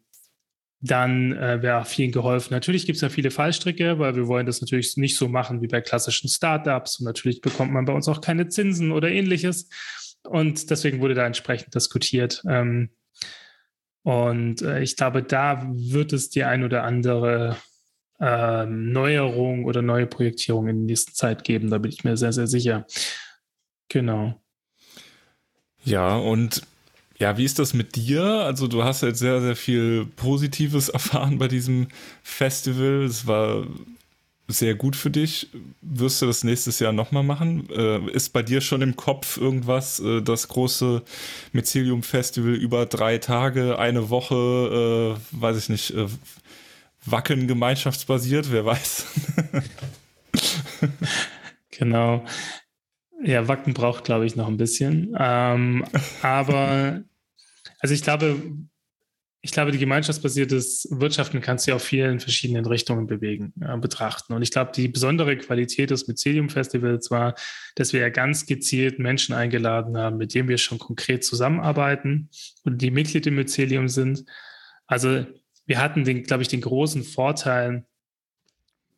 dann 0.81 1.33
äh, 1.33 1.61
wäre 1.63 1.85
vielen 1.85 2.11
geholfen. 2.11 2.55
Natürlich 2.55 2.87
gibt 2.87 2.97
es 2.97 3.03
ja 3.03 3.11
viele 3.11 3.31
Fallstricke, 3.31 3.99
weil 3.99 4.17
wir 4.17 4.29
wollen 4.29 4.47
das 4.47 4.61
natürlich 4.61 4.97
nicht 4.97 5.17
so 5.17 5.29
machen 5.29 5.61
wie 5.61 5.67
bei 5.67 5.81
klassischen 5.81 6.29
Startups 6.29 7.01
und 7.01 7.05
natürlich 7.05 7.43
bekommt 7.43 7.73
man 7.73 7.85
bei 7.85 7.93
uns 7.93 8.09
auch 8.09 8.21
keine 8.21 8.49
Zinsen 8.49 8.93
oder 8.93 9.11
ähnliches. 9.11 9.69
Und 10.23 10.71
deswegen 10.71 11.01
wurde 11.01 11.15
da 11.15 11.27
entsprechend 11.27 11.75
diskutiert. 11.75 12.43
Ähm, 12.49 12.91
und 14.03 14.63
äh, 14.63 14.81
ich 14.81 14.97
glaube, 14.97 15.23
da 15.23 15.67
wird 15.71 16.13
es 16.15 16.31
die 16.31 16.45
ein 16.45 16.65
oder 16.65 16.85
andere 16.85 17.57
ähm, 18.19 18.93
Neuerungen 18.93 19.65
oder 19.67 19.83
neue 19.83 20.07
Projektierungen 20.07 20.71
in 20.71 20.77
der 20.79 20.93
nächsten 20.93 21.15
Zeit 21.15 21.45
geben. 21.45 21.71
Da 21.71 21.79
bin 21.79 21.91
ich 21.91 22.05
mir 22.05 22.17
sehr, 22.17 22.33
sehr 22.33 22.47
sicher. 22.47 22.87
Genau. 23.89 24.41
Ja, 25.85 26.17
und 26.17 26.63
ja, 27.21 27.37
wie 27.37 27.45
ist 27.45 27.59
das 27.59 27.75
mit 27.75 27.97
dir? 27.97 28.25
Also 28.25 28.67
du 28.67 28.83
hast 28.83 29.03
jetzt 29.03 29.19
sehr, 29.19 29.43
sehr 29.43 29.55
viel 29.55 30.07
Positives 30.17 30.89
erfahren 30.89 31.39
bei 31.39 31.49
diesem 31.49 31.89
Festival. 32.23 33.05
Es 33.05 33.27
war 33.27 33.67
sehr 34.49 34.75
gut 34.75 34.97
für 34.97 35.11
dich. 35.11 35.49
Wirst 35.83 36.23
du 36.23 36.27
das 36.27 36.45
nächstes 36.45 36.81
Jahr 36.81 36.93
nochmal 36.93 37.23
machen? 37.23 37.69
Äh, 37.71 38.11
ist 38.11 38.31
bei 38.31 38.43
dir 38.43 38.63
schon 38.63 38.81
im 38.81 38.97
Kopf 38.97 39.37
irgendwas, 39.37 40.01
äh, 40.01 40.23
das 40.23 40.49
große 40.49 41.03
Mycelium 41.53 42.03
Festival 42.03 42.55
über 42.55 42.87
drei 42.87 43.19
Tage, 43.19 43.79
eine 43.79 44.09
Woche, 44.09 45.17
äh, 45.17 45.41
weiß 45.41 45.59
ich 45.59 45.69
nicht, 45.69 45.91
äh, 45.91 46.07
Wacken 47.05 47.47
gemeinschaftsbasiert, 47.47 48.51
wer 48.51 48.65
weiß? 48.65 49.07
genau. 51.71 52.25
Ja, 53.23 53.47
Wacken 53.47 53.75
braucht, 53.75 54.05
glaube 54.05 54.27
ich, 54.27 54.37
noch 54.37 54.49
ein 54.49 54.57
bisschen. 54.57 55.15
Ähm, 55.19 55.85
aber, 56.23 57.03
also 57.81 57.95
ich 57.95 58.03
glaube, 58.03 58.37
ich 59.43 59.53
glaube, 59.53 59.73
die 59.73 59.79
gemeinschaftsbasiertes 59.79 60.89
Wirtschaften 60.91 61.41
kannst 61.41 61.67
du 61.67 61.71
ja 61.71 61.77
auf 61.77 61.83
vielen 61.83 62.21
verschiedenen 62.21 62.67
Richtungen 62.67 63.07
bewegen, 63.07 63.55
äh, 63.61 63.77
betrachten. 63.79 64.35
Und 64.35 64.43
ich 64.43 64.51
glaube, 64.51 64.73
die 64.75 64.89
besondere 64.89 65.37
Qualität 65.39 65.91
des 65.91 66.07
Mycelium 66.07 66.51
Festivals 66.51 67.11
war, 67.11 67.35
dass 67.75 67.95
wir 67.95 68.01
ja 68.01 68.11
ganz 68.11 68.45
gezielt 68.45 68.99
Menschen 68.99 69.35
eingeladen 69.35 69.97
haben, 69.97 70.19
mit 70.19 70.35
denen 70.35 70.49
wir 70.49 70.59
schon 70.59 70.79
konkret 70.79 71.25
zusammenarbeiten 71.25 72.29
und 72.65 72.83
die 72.83 72.91
Mitglied 72.91 73.27
im 73.27 73.37
Mycelium 73.37 73.89
sind. 73.89 74.25
Also 74.87 75.25
wir 75.65 75.81
hatten, 75.81 76.05
den, 76.05 76.25
glaube 76.25 76.43
ich, 76.43 76.49
den 76.49 76.61
großen 76.61 77.03
Vorteil, 77.03 77.87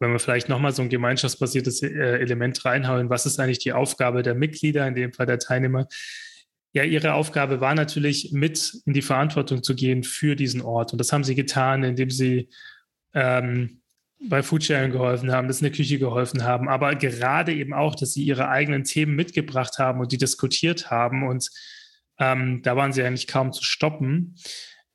wenn 0.01 0.11
wir 0.11 0.19
vielleicht 0.19 0.49
nochmal 0.49 0.75
so 0.75 0.83
ein 0.83 0.89
gemeinschaftsbasiertes 0.89 1.83
äh, 1.83 2.19
Element 2.19 2.65
reinhauen, 2.65 3.11
was 3.11 3.27
ist 3.27 3.39
eigentlich 3.39 3.61
die 3.61 3.73
Aufgabe 3.73 4.23
der 4.23 4.35
Mitglieder, 4.35 4.89
in 4.89 4.97
dem 4.97 5.13
Fall 5.13 5.27
der 5.27 5.39
Teilnehmer, 5.39 5.87
ja, 6.73 6.85
ihre 6.85 7.15
Aufgabe 7.15 7.61
war 7.61 7.75
natürlich, 7.75 8.33
mit 8.33 8.75
in 8.87 8.95
die 8.95 9.03
Verantwortung 9.03 9.63
zu 9.63 9.75
gehen 9.75 10.03
für 10.03 10.37
diesen 10.37 10.63
Ort. 10.63 10.93
Und 10.93 10.99
das 10.99 11.13
haben 11.13 11.25
sie 11.25 11.35
getan, 11.35 11.83
indem 11.83 12.11
sie 12.11 12.49
ähm, 13.15 13.83
bei 14.29 14.43
Foodsharing 14.43 14.93
geholfen 14.93 15.33
haben, 15.33 15.49
dass 15.49 15.61
in 15.61 15.65
der 15.65 15.73
Küche 15.73 15.99
geholfen 15.99 16.45
haben, 16.45 16.69
aber 16.69 16.95
gerade 16.95 17.53
eben 17.53 17.75
auch, 17.75 17.95
dass 17.95 18.13
sie 18.13 18.23
ihre 18.23 18.49
eigenen 18.49 18.85
Themen 18.85 19.15
mitgebracht 19.15 19.79
haben 19.79 20.01
und 20.01 20.13
die 20.13 20.19
diskutiert 20.19 20.91
haben. 20.91 21.27
Und 21.27 21.51
ähm, 22.19 22.63
da 22.63 22.77
waren 22.77 22.93
sie 22.93 23.03
eigentlich 23.03 23.27
kaum 23.27 23.53
zu 23.53 23.65
stoppen. 23.65 24.37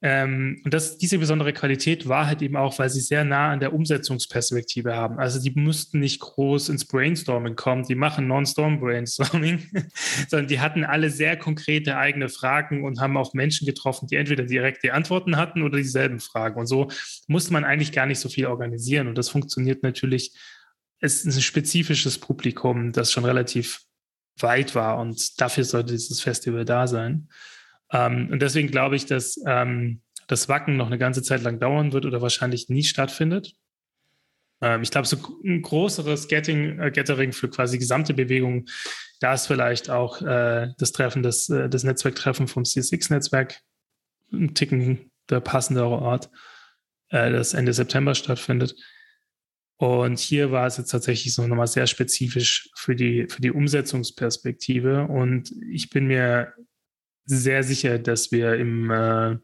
Ähm, 0.03 0.61
und 0.63 0.73
das, 0.75 0.99
diese 0.99 1.17
besondere 1.17 1.53
Qualität 1.53 2.07
war 2.07 2.27
halt 2.27 2.43
eben 2.43 2.55
auch, 2.55 2.77
weil 2.77 2.89
sie 2.89 2.99
sehr 2.99 3.23
nah 3.23 3.51
an 3.51 3.59
der 3.59 3.73
Umsetzungsperspektive 3.73 4.95
haben. 4.95 5.17
Also 5.17 5.41
die 5.41 5.51
mussten 5.59 5.99
nicht 5.99 6.19
groß 6.19 6.69
ins 6.69 6.85
Brainstorming 6.85 7.55
kommen, 7.55 7.83
die 7.83 7.95
machen 7.95 8.27
Non-Storm-Brainstorming, 8.27 9.67
sondern 10.29 10.47
die 10.47 10.59
hatten 10.59 10.85
alle 10.85 11.09
sehr 11.09 11.35
konkrete 11.35 11.97
eigene 11.97 12.29
Fragen 12.29 12.83
und 12.83 12.99
haben 12.99 13.17
auch 13.17 13.33
Menschen 13.33 13.65
getroffen, 13.65 14.07
die 14.07 14.17
entweder 14.17 14.43
direkt 14.43 14.83
die 14.83 14.91
Antworten 14.91 15.35
hatten 15.35 15.63
oder 15.63 15.77
dieselben 15.77 16.19
Fragen. 16.19 16.59
Und 16.59 16.67
so 16.67 16.89
musste 17.27 17.51
man 17.53 17.63
eigentlich 17.63 17.91
gar 17.91 18.05
nicht 18.05 18.19
so 18.19 18.29
viel 18.29 18.45
organisieren. 18.45 19.07
Und 19.07 19.17
das 19.17 19.29
funktioniert 19.29 19.81
natürlich. 19.81 20.33
Es 20.99 21.25
ist 21.25 21.37
ein 21.37 21.41
spezifisches 21.41 22.19
Publikum, 22.19 22.91
das 22.91 23.11
schon 23.11 23.25
relativ 23.25 23.81
weit 24.39 24.75
war 24.75 24.99
und 24.99 25.41
dafür 25.41 25.63
sollte 25.63 25.93
dieses 25.93 26.21
Festival 26.21 26.65
da 26.65 26.85
sein. 26.85 27.29
Ähm, 27.91 28.29
und 28.32 28.41
deswegen 28.41 28.70
glaube 28.70 28.96
ich, 28.96 29.06
dass 29.06 29.39
ähm, 29.46 30.01
das 30.27 30.50
Wacken 30.50 30.77
noch 30.77 30.88
eine 30.88 30.98
ganze 30.98 31.24
Zeit 31.24 31.41
lang 31.44 31.60
dauern 31.60 31.94
wird 31.94 32.06
oder 32.06 32.22
wahrscheinlich 32.22 32.70
nie 32.70 32.84
stattfindet. 32.84 33.53
Ähm, 34.62 34.82
ich 34.82 34.91
glaube, 34.91 35.08
so 35.08 35.17
ein 35.44 35.62
größeres 35.62 36.27
Getting, 36.27 36.79
äh, 36.79 36.91
Gathering 36.91 37.32
für 37.32 37.50
quasi 37.50 37.77
gesamte 37.77 38.13
Bewegung, 38.13 38.65
da 39.20 39.34
ist 39.34 39.48
vielleicht 39.48 39.89
auch 39.89 40.22
äh, 40.22 40.70
das 40.77 40.91
Treffen, 40.91 41.24
des, 41.24 41.50
äh, 41.50 41.70
das 41.70 41.84
Netzwerktreffen 41.84 42.48
vom 42.48 42.65
CSX-Netzwerk 42.65 43.62
ein 44.32 44.53
Ticken 44.53 45.12
der 45.29 45.39
passendere 45.39 45.89
Ort, 45.89 46.29
äh, 47.10 47.32
das 47.32 47.53
Ende 47.53 47.74
September 47.74 48.15
stattfindet. 48.15 48.75
Und 49.79 50.17
hier 50.17 50.51
war 50.51 50.65
es 50.65 50.77
jetzt 50.77 50.89
tatsächlich 50.89 51.36
so 51.36 51.46
nochmal 51.46 51.67
sehr 51.67 51.86
spezifisch 51.86 52.70
für 52.75 52.96
die, 52.96 53.27
für 53.29 53.41
die 53.41 53.51
Umsetzungsperspektive. 53.51 55.03
Und 55.03 55.51
ich 55.70 55.91
bin 55.91 56.08
mir 56.08 56.53
sehr 57.27 57.62
sicher, 57.63 58.00
dass 58.00 58.31
wir 58.31 58.55
im, 58.55 58.89
äh, 58.89 59.38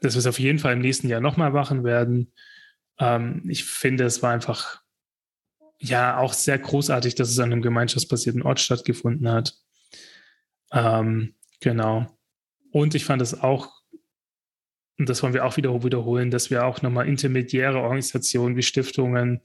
dass 0.00 0.14
wir 0.14 0.20
es 0.20 0.26
auf 0.26 0.38
jeden 0.38 0.58
Fall 0.58 0.72
im 0.72 0.80
nächsten 0.80 1.08
Jahr 1.08 1.20
nochmal 1.20 1.50
machen 1.50 1.84
werden. 1.84 2.32
Ähm, 2.98 3.42
ich 3.48 3.64
finde, 3.64 4.04
es 4.04 4.22
war 4.22 4.32
einfach 4.32 4.80
ja 5.80 6.16
auch 6.18 6.32
sehr 6.32 6.58
großartig, 6.58 7.16
dass 7.16 7.30
es 7.30 7.38
an 7.38 7.52
einem 7.52 7.62
gemeinschaftsbasierten 7.62 8.42
Ort 8.42 8.60
stattgefunden 8.60 9.28
hat. 9.28 9.54
Ähm, 10.72 11.34
genau. 11.60 12.06
Und 12.70 12.94
ich 12.94 13.04
fand 13.04 13.20
es 13.22 13.40
auch, 13.40 13.72
und 14.98 15.08
das 15.08 15.22
wollen 15.22 15.34
wir 15.34 15.44
auch 15.44 15.56
wieder 15.56 15.84
wiederholen, 15.84 16.30
dass 16.30 16.50
wir 16.50 16.64
auch 16.64 16.80
nochmal 16.80 17.08
intermediäre 17.08 17.80
Organisationen 17.80 18.56
wie 18.56 18.62
Stiftungen, 18.62 19.42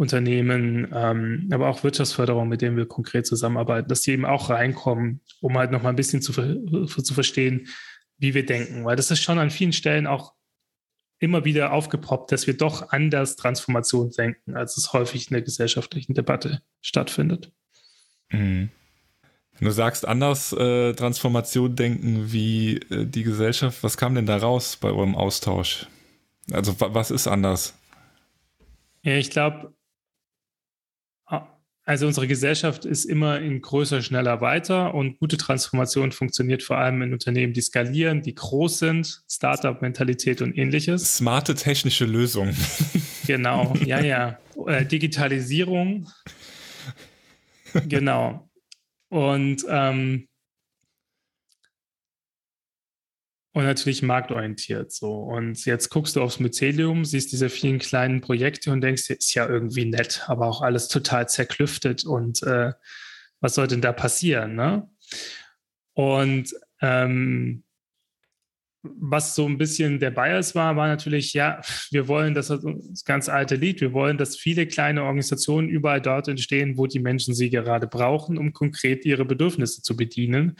Unternehmen, 0.00 0.88
ähm, 0.94 1.50
aber 1.52 1.68
auch 1.68 1.84
Wirtschaftsförderung, 1.84 2.48
mit 2.48 2.62
denen 2.62 2.78
wir 2.78 2.86
konkret 2.86 3.26
zusammenarbeiten, 3.26 3.86
dass 3.86 4.00
die 4.00 4.12
eben 4.12 4.24
auch 4.24 4.48
reinkommen, 4.48 5.20
um 5.42 5.58
halt 5.58 5.72
noch 5.72 5.82
mal 5.82 5.90
ein 5.90 5.96
bisschen 5.96 6.22
zu, 6.22 6.32
zu 6.32 7.14
verstehen, 7.14 7.68
wie 8.16 8.32
wir 8.32 8.46
denken. 8.46 8.86
Weil 8.86 8.96
das 8.96 9.10
ist 9.10 9.20
schon 9.20 9.38
an 9.38 9.50
vielen 9.50 9.74
Stellen 9.74 10.06
auch 10.06 10.32
immer 11.18 11.44
wieder 11.44 11.74
aufgepoppt, 11.74 12.32
dass 12.32 12.46
wir 12.46 12.56
doch 12.56 12.92
anders 12.92 13.36
Transformation 13.36 14.10
denken, 14.10 14.56
als 14.56 14.78
es 14.78 14.94
häufig 14.94 15.28
in 15.28 15.34
der 15.34 15.42
gesellschaftlichen 15.42 16.14
Debatte 16.14 16.62
stattfindet. 16.80 17.52
Mhm. 18.30 18.70
Wenn 19.58 19.66
du 19.66 19.72
sagst, 19.72 20.08
anders 20.08 20.54
äh, 20.54 20.94
Transformation 20.94 21.76
denken 21.76 22.32
wie 22.32 22.76
äh, 22.90 23.04
die 23.04 23.22
Gesellschaft, 23.22 23.82
was 23.82 23.98
kam 23.98 24.14
denn 24.14 24.24
da 24.24 24.38
raus 24.38 24.78
bei 24.80 24.88
eurem 24.88 25.14
Austausch? 25.14 25.88
Also 26.50 26.74
was 26.78 27.10
ist 27.10 27.26
anders? 27.26 27.74
Ja, 29.02 29.16
ich 29.16 29.28
glaube, 29.28 29.74
also 31.90 32.06
unsere 32.06 32.28
Gesellschaft 32.28 32.84
ist 32.84 33.04
immer 33.04 33.40
in 33.40 33.60
größer, 33.62 34.00
schneller, 34.00 34.40
weiter 34.40 34.94
und 34.94 35.18
gute 35.18 35.36
Transformation 35.36 36.12
funktioniert 36.12 36.62
vor 36.62 36.78
allem 36.78 37.02
in 37.02 37.12
Unternehmen, 37.12 37.52
die 37.52 37.62
skalieren, 37.62 38.22
die 38.22 38.32
groß 38.32 38.78
sind, 38.78 39.24
Startup-Mentalität 39.28 40.40
und 40.40 40.56
ähnliches. 40.56 41.16
Smarte 41.16 41.56
technische 41.56 42.04
Lösungen. 42.04 42.56
Genau, 43.26 43.74
ja, 43.84 44.00
ja. 44.00 44.38
Äh, 44.66 44.84
Digitalisierung. 44.86 46.08
Genau. 47.86 48.48
Und 49.08 49.64
ähm, 49.68 50.26
und 53.52 53.64
natürlich 53.64 54.02
marktorientiert 54.02 54.92
so. 54.92 55.12
Und 55.12 55.64
jetzt 55.64 55.88
guckst 55.90 56.14
du 56.16 56.22
aufs 56.22 56.38
Mycelium, 56.38 57.04
siehst 57.04 57.32
diese 57.32 57.48
vielen 57.48 57.78
kleinen 57.78 58.20
Projekte 58.20 58.70
und 58.70 58.80
denkst, 58.80 59.10
ist 59.10 59.34
ja 59.34 59.48
irgendwie 59.48 59.86
nett, 59.86 60.24
aber 60.26 60.46
auch 60.46 60.62
alles 60.62 60.88
total 60.88 61.28
zerklüftet 61.28 62.04
und 62.04 62.42
äh, 62.44 62.72
was 63.40 63.54
soll 63.54 63.66
denn 63.66 63.80
da 63.80 63.92
passieren? 63.92 64.54
Ne? 64.54 64.88
Und 65.94 66.54
ähm, 66.80 67.64
was 68.82 69.34
so 69.34 69.46
ein 69.46 69.58
bisschen 69.58 69.98
der 69.98 70.10
Bias 70.10 70.54
war, 70.54 70.76
war 70.76 70.88
natürlich, 70.88 71.34
ja, 71.34 71.60
wir 71.90 72.08
wollen, 72.08 72.32
das, 72.32 72.48
das 72.48 73.04
ganz 73.04 73.28
alte 73.28 73.56
Lied, 73.56 73.80
wir 73.80 73.92
wollen, 73.92 74.16
dass 74.16 74.36
viele 74.36 74.66
kleine 74.66 75.02
Organisationen 75.02 75.68
überall 75.68 76.00
dort 76.00 76.28
entstehen, 76.28 76.78
wo 76.78 76.86
die 76.86 77.00
Menschen 77.00 77.34
sie 77.34 77.50
gerade 77.50 77.86
brauchen, 77.86 78.38
um 78.38 78.52
konkret 78.52 79.04
ihre 79.04 79.26
Bedürfnisse 79.26 79.82
zu 79.82 79.96
bedienen. 79.96 80.56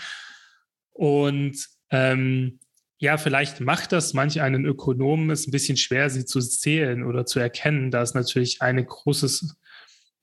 Und 0.90 1.66
ähm, 1.90 2.60
ja, 3.00 3.16
vielleicht 3.16 3.60
macht 3.60 3.92
das 3.92 4.12
manch 4.12 4.42
einen 4.42 4.66
Ökonomen 4.66 5.30
es 5.30 5.46
ein 5.46 5.52
bisschen 5.52 5.78
schwer, 5.78 6.10
sie 6.10 6.26
zu 6.26 6.38
zählen 6.38 7.02
oder 7.02 7.24
zu 7.24 7.40
erkennen, 7.40 7.90
da 7.90 8.02
ist 8.02 8.14
natürlich 8.14 8.60
ein 8.60 8.84
großes, 8.84 9.56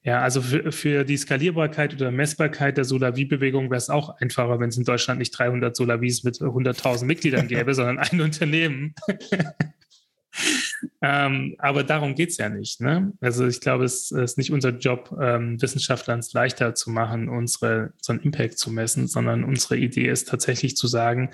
ja, 0.04 0.22
also 0.22 0.44
für, 0.44 0.72
für 0.72 1.04
die 1.04 1.18
Skalierbarkeit 1.18 1.96
oder 1.96 2.12
Messbarkeit 2.12 2.78
der 2.78 2.86
Solavi-Bewegung 2.86 3.72
wäre 3.72 3.80
es 3.80 3.90
auch 3.90 4.10
einfacher, 4.22 4.60
wenn 4.60 4.70
es 4.70 4.78
in 4.78 4.84
Deutschland 4.84 5.18
nicht 5.18 5.32
300 5.32 5.76
Solavis 5.76 6.24
mit 6.24 6.36
100.000 6.36 7.06
Mitgliedern 7.06 7.48
gäbe, 7.48 7.74
sondern 7.74 7.98
ein 7.98 8.22
Unternehmen. 8.22 8.94
ähm, 11.02 11.56
aber 11.58 11.84
darum 11.84 12.14
geht 12.14 12.30
es 12.30 12.38
ja 12.38 12.48
nicht. 12.48 12.80
Ne? 12.80 13.12
Also 13.22 13.48
ich 13.48 13.60
glaube, 13.60 13.86
es 13.86 14.12
ist 14.12 14.38
nicht 14.38 14.52
unser 14.52 14.78
Job, 14.78 15.18
ähm, 15.20 15.60
Wissenschaftlern 15.60 16.20
es 16.20 16.32
leichter 16.34 16.76
zu 16.76 16.92
machen, 16.92 17.28
unsere, 17.28 17.94
unseren 17.98 18.20
Impact 18.20 18.60
zu 18.60 18.70
messen, 18.70 19.08
sondern 19.08 19.44
unsere 19.44 19.78
Idee 19.78 20.10
ist 20.10 20.28
tatsächlich 20.28 20.78
zu 20.78 20.86
sagen, 20.86 21.32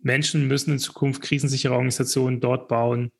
Menschen 0.00 0.46
müssen 0.46 0.72
in 0.72 0.78
Zukunft 0.78 1.22
krisensichere 1.22 1.72
Organisationen 1.72 2.40
dort 2.40 2.68
bauen, 2.68 3.12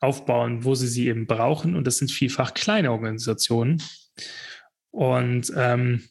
aufbauen, 0.00 0.64
wo 0.64 0.74
sie 0.74 0.88
sie 0.88 1.08
eben 1.08 1.26
brauchen. 1.26 1.76
Und 1.76 1.86
das 1.86 1.98
sind 1.98 2.10
vielfach 2.10 2.54
kleine 2.54 2.90
Organisationen. 2.90 3.82
Und 4.90 5.52
ähm, 5.56 6.04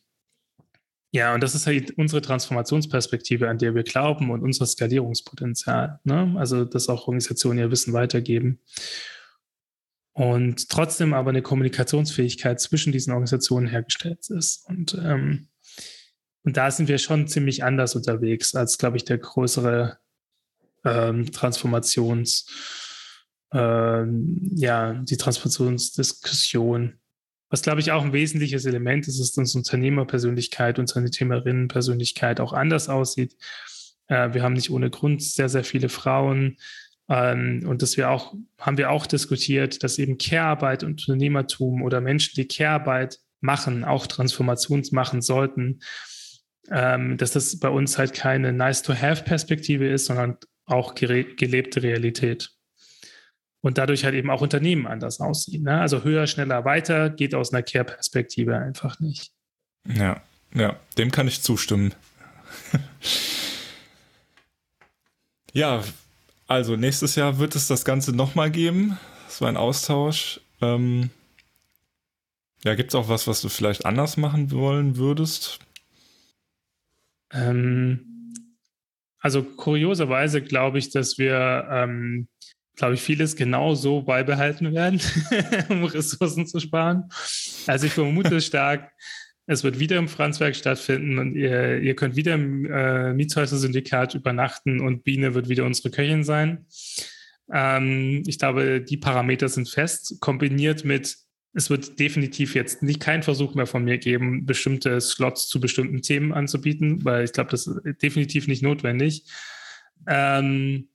ja, 1.12 1.34
und 1.34 1.42
das 1.42 1.56
ist 1.56 1.66
halt 1.66 1.92
unsere 1.98 2.22
Transformationsperspektive, 2.22 3.48
an 3.48 3.58
der 3.58 3.74
wir 3.74 3.84
glauben 3.84 4.32
und 4.32 4.42
unser 4.42 4.66
Skalierungspotenzial. 4.66 6.00
Ne? 6.04 6.36
Also, 6.38 6.66
dass 6.66 6.90
auch 6.90 7.08
Organisationen 7.08 7.60
ihr 7.60 7.72
Wissen 7.72 7.94
weitergeben. 7.94 8.60
und 10.12 10.70
trotzdem 10.70 11.14
aber 11.14 11.30
eine 11.30 11.42
Kommunikationsfähigkeit 11.42 12.62
zwischen 12.62 12.94
diesen 12.94 13.12
Organisationen 13.12 13.68
hergestellt 13.68 14.30
ist. 14.30 14.66
Und, 14.68 14.98
ähm, 15.04 15.50
und 16.46 16.58
da 16.58 16.70
sind 16.70 16.88
wir 16.88 17.00
schon 17.00 17.28
ziemlich 17.28 17.64
anders 17.64 17.96
unterwegs 17.96 18.56
als, 18.56 18.78
glaube 18.78 18.98
ich, 18.98 19.04
der 19.04 19.18
größere 19.18 19.98
ähm, 20.86 21.32
Transformations, 21.32 22.46
ähm, 23.52 24.52
ja, 24.56 24.94
die 24.94 25.18
Transformationsdiskussion. 25.18 27.00
Was, 27.50 27.64
glaube 27.64 27.82
ich, 27.82 27.92
auch 27.92 28.04
ein 28.04 28.14
wesentliches 28.14 28.66
Element 28.66 29.08
ist, 29.08 29.20
ist, 29.20 29.38
dass 29.38 29.56
Unternehmerpersönlichkeit, 29.56 30.78
Unternehmerinnenpersönlichkeit 30.78 32.40
auch 32.40 32.54
anders 32.54 32.90
aussieht. 32.90 33.36
Äh, 34.08 34.34
wir 34.34 34.44
haben 34.44 34.54
nicht 34.54 34.70
ohne 34.70 34.92
Grund 34.92 35.24
sehr, 35.24 35.50
sehr 35.50 35.64
viele 35.64 35.90
Frauen. 35.90 36.58
Ähm, 37.10 37.64
und 37.66 37.82
das 37.82 37.98
wir 37.98 38.12
auch, 38.12 38.36
haben 38.60 38.78
wir 38.78 38.92
auch 38.92 39.08
diskutiert, 39.08 39.84
dass 39.84 39.98
eben 39.98 40.20
Care-Arbeit 40.20 40.84
und 40.84 41.02
Unternehmertum 41.02 41.82
oder 41.82 42.02
Menschen, 42.02 42.36
die 42.36 42.48
Care-Arbeit 42.48 43.20
machen, 43.42 43.84
auch 43.84 44.06
Transformations 44.06 44.92
machen 44.92 45.24
sollten, 45.24 45.80
ähm, 46.72 47.18
dass 47.18 47.32
das 47.32 47.60
bei 47.60 47.70
uns 47.70 47.98
halt 47.98 48.14
keine 48.14 48.54
Nice-to-Have-Perspektive 48.54 49.88
ist, 49.88 50.06
sondern 50.06 50.38
auch 50.66 50.96
gelebte 50.96 51.84
Realität. 51.84 52.52
Und 53.62 53.78
dadurch 53.78 54.04
halt 54.04 54.14
eben 54.14 54.30
auch 54.30 54.42
Unternehmen 54.42 54.86
anders 54.86 55.20
aussehen. 55.20 55.64
Ne? 55.64 55.80
Also 55.80 56.04
höher, 56.04 56.28
schneller, 56.28 56.66
weiter 56.66 57.10
geht 57.10 57.34
aus 57.34 57.52
einer 57.52 57.64
Care-Perspektive 57.64 58.58
einfach 58.58 59.00
nicht. 59.00 59.32
Ja, 59.88 60.22
ja, 60.54 60.80
dem 60.98 61.12
kann 61.12 61.28
ich 61.28 61.42
zustimmen. 61.42 61.94
ja, 65.54 65.84
also 66.48 66.76
nächstes 66.76 67.16
Jahr 67.16 67.40
wird 67.40 67.56
es 67.56 67.68
das 67.68 67.86
Ganze 67.86 68.16
nochmal 68.16 68.52
geben. 68.52 68.98
Das 69.26 69.42
war 69.42 69.50
ein 69.50 69.58
Austausch. 69.58 70.40
Ähm, 70.62 71.10
ja, 72.64 72.76
gibt 72.76 72.92
es 72.92 72.96
auch 72.96 73.10
was, 73.10 73.28
was 73.28 73.42
du 73.42 73.50
vielleicht 73.50 73.86
anders 73.86 74.18
machen 74.18 74.52
wollen 74.52 74.96
würdest? 74.98 75.60
Ähm, 77.34 78.34
also 79.20 79.44
kurioserweise 79.44 80.42
glaube 80.42 80.78
ich, 80.78 80.92
dass 80.92 81.18
wir, 81.18 81.68
ähm, 81.72 82.28
glaube 82.76 82.94
ich, 82.94 83.02
vieles 83.02 83.36
genau 83.36 83.74
so 83.74 84.02
beibehalten 84.02 84.74
werden, 84.74 85.02
um 85.70 85.84
Ressourcen 85.86 86.46
zu 86.46 86.60
sparen. 86.60 87.10
Also 87.68 87.88
ich 87.88 87.94
vermute 87.94 88.40
stark, 88.42 88.92
es 89.48 89.64
wird 89.64 89.80
wieder 89.80 89.98
im 89.98 90.08
Franzwerk 90.08 90.56
stattfinden 90.56 91.20
und 91.20 91.36
ihr, 91.36 91.80
ihr 91.80 91.96
könnt 91.96 92.16
wieder 92.16 92.34
im 92.34 92.66
äh, 92.66 93.14
Mietshäuser-Syndikat 93.14 94.16
übernachten 94.16 94.82
und 94.82 95.04
Biene 95.04 95.34
wird 95.34 95.50
wieder 95.50 95.66
unsere 95.66 95.92
Köchin 95.92 96.24
sein. 96.24 96.66
Ähm, 97.52 98.24
ich 98.26 98.40
glaube, 98.40 98.82
die 98.82 98.98
Parameter 98.98 99.50
sind 99.50 99.70
fest, 99.70 100.18
kombiniert 100.20 100.84
mit, 100.84 101.18
es 101.56 101.70
wird 101.70 102.00
definitiv 102.00 102.54
jetzt 102.54 102.84
nicht 102.84 103.00
kein 103.00 103.24
Versuch 103.24 103.56
mehr 103.56 103.66
von 103.66 103.84
mir 103.84 103.98
geben, 103.98 104.46
bestimmte 104.46 105.00
Slots 105.02 105.48
zu 105.48 105.60
bestimmten 105.60 106.02
Themen 106.02 106.34
anzubieten, 106.34 107.04
weil 107.06 107.24
ich 107.24 107.32
glaube, 107.32 107.52
das 107.52 107.66
ist 107.66 108.02
definitiv 108.02 108.48
nicht 108.48 108.62
notwendig. 108.62 109.24
Ähm, 110.08 110.90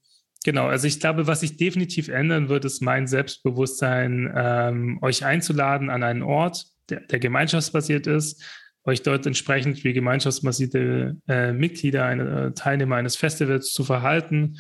Genau, 0.45 0.69
also 0.69 0.87
ich 0.87 1.01
glaube, 1.01 1.27
was 1.27 1.41
sich 1.41 1.59
definitiv 1.59 2.09
ändern 2.09 2.49
wird, 2.49 2.65
ist 2.65 2.81
mein 2.81 3.07
Selbstbewusstsein, 3.07 4.33
ähm, 4.35 4.99
euch 5.03 5.25
einzuladen 5.25 5.91
an 5.91 6.03
einen 6.03 6.23
Ort, 6.23 6.67
der, 6.89 7.01
der 7.01 7.19
gemeinschaftsbasiert 7.19 8.07
ist, 8.07 8.43
euch 8.85 9.03
dort 9.03 9.27
entsprechend 9.27 9.85
wie 9.85 9.93
gemeinschaftsbasierte 9.93 11.19
äh, 11.29 11.53
Mitglieder, 11.53 12.07
eine, 12.07 12.47
äh, 12.47 12.53
Teilnehmer 12.53 12.97
eines 12.97 13.17
Festivals 13.17 13.75
zu 13.75 13.85
verhalten, 13.85 14.59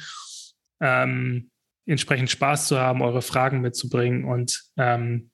ähm, 0.80 1.50
entsprechend 1.86 2.28
Spaß 2.28 2.68
zu 2.68 2.78
haben, 2.78 3.00
eure 3.00 3.22
Fragen 3.22 3.62
mitzubringen 3.62 4.24
und 4.24 4.62
ähm, 4.76 5.30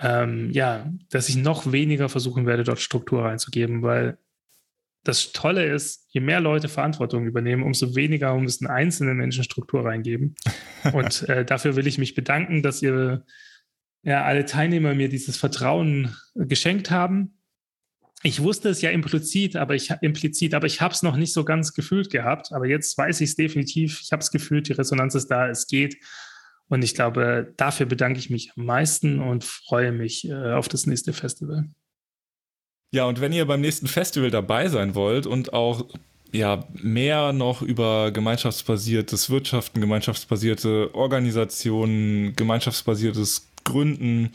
ähm, 0.00 0.50
ja, 0.52 0.90
dass 1.10 1.28
ich 1.28 1.36
noch 1.36 1.72
weniger 1.72 2.08
versuchen 2.08 2.46
werde, 2.46 2.64
dort 2.64 2.80
Struktur 2.80 3.24
reinzugeben, 3.24 3.82
weil 3.82 4.18
das 5.04 5.32
Tolle 5.32 5.64
ist, 5.64 6.06
je 6.10 6.20
mehr 6.20 6.40
Leute 6.40 6.68
Verantwortung 6.68 7.26
übernehmen, 7.26 7.62
umso 7.62 7.94
weniger 7.94 8.36
müssen 8.36 8.66
einzelne 8.66 9.14
Menschen 9.14 9.44
Struktur 9.44 9.84
reingeben. 9.84 10.34
Und 10.92 11.28
äh, 11.28 11.44
dafür 11.44 11.76
will 11.76 11.86
ich 11.86 11.98
mich 11.98 12.14
bedanken, 12.14 12.62
dass 12.62 12.82
ihr 12.82 13.24
ja, 14.02 14.24
alle 14.24 14.44
Teilnehmer 14.44 14.94
mir 14.94 15.08
dieses 15.08 15.36
Vertrauen 15.36 16.14
geschenkt 16.34 16.90
haben. 16.90 17.38
Ich 18.22 18.42
wusste 18.42 18.68
es 18.68 18.82
ja 18.82 18.90
implizit, 18.90 19.56
aber 19.56 19.74
ich 19.74 19.90
implizit, 20.02 20.52
aber 20.52 20.66
ich 20.66 20.82
habe 20.82 20.92
es 20.92 21.02
noch 21.02 21.16
nicht 21.16 21.32
so 21.32 21.44
ganz 21.44 21.72
gefühlt 21.72 22.10
gehabt. 22.10 22.52
Aber 22.52 22.66
jetzt 22.66 22.96
weiß 22.96 23.22
ich 23.22 23.30
es 23.30 23.36
definitiv. 23.36 24.00
Ich 24.02 24.12
habe 24.12 24.20
es 24.20 24.30
gefühlt, 24.30 24.68
die 24.68 24.72
Resonanz 24.72 25.14
ist 25.14 25.28
da, 25.28 25.48
es 25.48 25.66
geht. 25.66 25.96
Und 26.70 26.82
ich 26.82 26.94
glaube, 26.94 27.52
dafür 27.56 27.84
bedanke 27.84 28.20
ich 28.20 28.30
mich 28.30 28.52
am 28.56 28.64
meisten 28.64 29.20
und 29.20 29.44
freue 29.44 29.92
mich 29.92 30.28
äh, 30.28 30.52
auf 30.52 30.68
das 30.68 30.86
nächste 30.86 31.12
Festival. 31.12 31.68
Ja, 32.92 33.04
und 33.04 33.20
wenn 33.20 33.32
ihr 33.32 33.44
beim 33.44 33.60
nächsten 33.60 33.88
Festival 33.88 34.30
dabei 34.30 34.68
sein 34.68 34.94
wollt 34.94 35.26
und 35.26 35.52
auch 35.52 35.84
ja, 36.32 36.64
mehr 36.72 37.32
noch 37.32 37.60
über 37.60 38.12
gemeinschaftsbasiertes 38.12 39.30
Wirtschaften, 39.30 39.80
gemeinschaftsbasierte 39.80 40.94
Organisationen, 40.94 42.36
gemeinschaftsbasiertes 42.36 43.48
Gründen, 43.64 44.30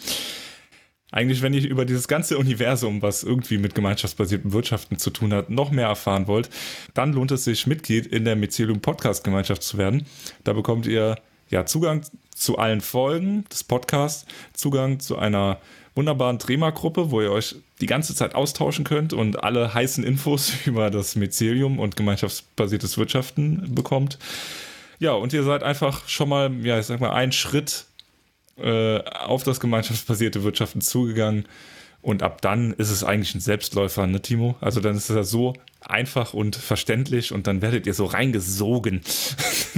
eigentlich, 1.12 1.42
wenn 1.42 1.54
ihr 1.54 1.66
über 1.66 1.86
dieses 1.86 2.10
ganze 2.10 2.38
Universum, 2.38 3.02
was 3.02 3.24
irgendwie 3.24 3.58
mit 3.58 3.76
gemeinschaftsbasierten 3.76 4.52
Wirtschaften 4.52 4.98
zu 4.98 5.10
tun 5.10 5.34
hat, 5.34 5.50
noch 5.50 5.72
mehr 5.72 5.88
erfahren 5.88 6.28
wollt, 6.28 6.50
dann 6.94 7.14
lohnt 7.14 7.32
es 7.32 7.46
sich, 7.46 7.66
Mitglied 7.66 8.06
in 8.08 8.26
der 8.26 8.36
Mycelium 8.36 8.82
Podcast 8.82 9.24
Gemeinschaft 9.24 9.64
zu 9.64 9.78
werden. 9.78 10.06
Da 10.44 10.52
bekommt 10.52 10.88
ihr 10.88 11.16
ja 11.50 11.66
Zugang 11.66 12.02
zu 12.36 12.58
allen 12.60 12.82
Folgen 12.82 13.46
des 13.52 13.64
Podcasts, 13.64 14.26
Zugang 14.54 15.00
zu 15.00 15.18
einer 15.18 15.60
wunderbaren 15.96 16.38
Trema-Gruppe, 16.38 17.10
wo 17.10 17.22
ihr 17.22 17.32
euch 17.32 17.56
die 17.82 17.86
ganze 17.86 18.14
Zeit 18.14 18.36
austauschen 18.36 18.84
könnt 18.84 19.14
und 19.14 19.44
alle 19.44 19.74
heißen 19.74 20.04
Infos 20.04 20.54
über 20.66 20.92
das 20.92 21.16
Mycelium 21.16 21.80
und 21.80 21.96
gemeinschaftsbasiertes 21.96 22.98
Wirtschaften 22.98 23.74
bekommt. 23.74 24.20
Ja, 25.00 25.14
und 25.14 25.34
ihr 25.34 25.44
seid 25.44 25.64
einfach 25.64 26.08
schon 26.08 26.30
mal, 26.30 26.54
ja, 26.64 26.80
ich 26.80 26.86
sag 26.86 27.00
mal, 27.00 27.12
einen 27.12 27.32
Schritt 27.32 27.86
äh, 28.58 29.00
auf 29.00 29.44
das 29.44 29.60
gemeinschaftsbasierte 29.60 30.44
Wirtschaften 30.44 30.82
zugegangen. 30.82 31.46
Und 32.02 32.22
ab 32.22 32.42
dann 32.42 32.74
ist 32.74 32.92
es 32.92 33.04
eigentlich 33.04 33.34
ein 33.34 33.42
Selbstläufer, 33.42 34.06
ne, 34.06 34.22
Timo? 34.22 34.56
Also 34.62 34.80
dann 34.80 34.96
ist 34.96 35.10
es 35.10 35.16
ja 35.16 35.24
so 35.24 35.54
einfach 35.82 36.34
und 36.34 36.56
verständlich 36.56 37.32
und 37.32 37.48
dann 37.48 37.62
werdet 37.62 37.88
ihr 37.88 37.94
so 37.94 38.06
reingesogen. 38.06 39.02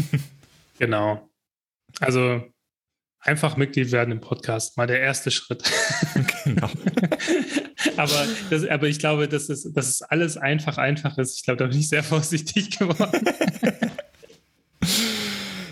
genau. 0.79 1.27
Also 1.99 2.43
einfach 3.19 3.57
Mitglied 3.57 3.91
werden 3.91 4.11
im 4.11 4.21
Podcast, 4.21 4.77
mal 4.77 4.87
der 4.87 4.99
erste 4.99 5.31
Schritt. 5.31 5.63
Genau. 6.43 6.69
aber, 7.97 8.25
das, 8.49 8.65
aber 8.65 8.87
ich 8.87 8.99
glaube, 8.99 9.27
dass 9.27 9.49
es, 9.49 9.71
dass 9.73 9.89
es 9.89 10.01
alles 10.01 10.37
einfach, 10.37 10.77
einfach 10.77 11.17
ist. 11.17 11.37
Ich 11.37 11.43
glaube, 11.43 11.57
da 11.57 11.67
bin 11.67 11.77
ich 11.77 11.89
sehr 11.89 12.03
vorsichtig 12.03 12.77
geworden. 12.77 13.25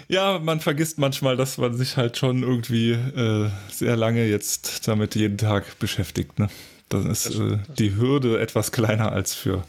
ja, 0.10 0.40
man 0.40 0.60
vergisst 0.60 0.98
manchmal, 0.98 1.38
dass 1.38 1.58
man 1.58 1.76
sich 1.76 1.96
halt 1.96 2.18
schon 2.18 2.44
irgendwie 2.44 2.92
äh, 2.92 3.50
sehr 3.72 3.96
lange 3.96 4.26
jetzt 4.26 4.88
damit 4.88 5.16
jeden 5.16 5.38
Tag 5.38 5.80
beschäftigt. 5.80 6.40
Ne? 6.40 6.50
Dann 6.90 7.10
ist 7.10 7.34
äh, 7.36 7.60
die 7.80 7.96
Hürde 7.96 8.40
etwas 8.40 8.72
kleiner 8.72 9.12
als 9.12 9.34
für 9.34 9.64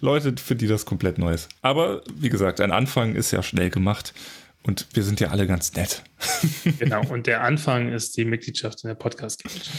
Leute, 0.00 0.34
für 0.36 0.54
die 0.54 0.68
das 0.68 0.86
komplett 0.86 1.18
neu 1.18 1.32
ist. 1.32 1.48
Aber 1.62 2.02
wie 2.14 2.28
gesagt, 2.28 2.60
ein 2.60 2.70
Anfang 2.70 3.16
ist 3.16 3.32
ja 3.32 3.42
schnell 3.42 3.70
gemacht. 3.70 4.14
Und 4.62 4.86
wir 4.92 5.02
sind 5.02 5.20
ja 5.20 5.28
alle 5.28 5.46
ganz 5.46 5.72
nett. 5.74 6.02
genau, 6.78 7.06
und 7.08 7.26
der 7.26 7.42
Anfang 7.42 7.92
ist 7.92 8.16
die 8.16 8.24
Mitgliedschaft 8.24 8.84
in 8.84 8.88
der 8.88 8.94
Podcast-Gemeinschaft. 8.94 9.78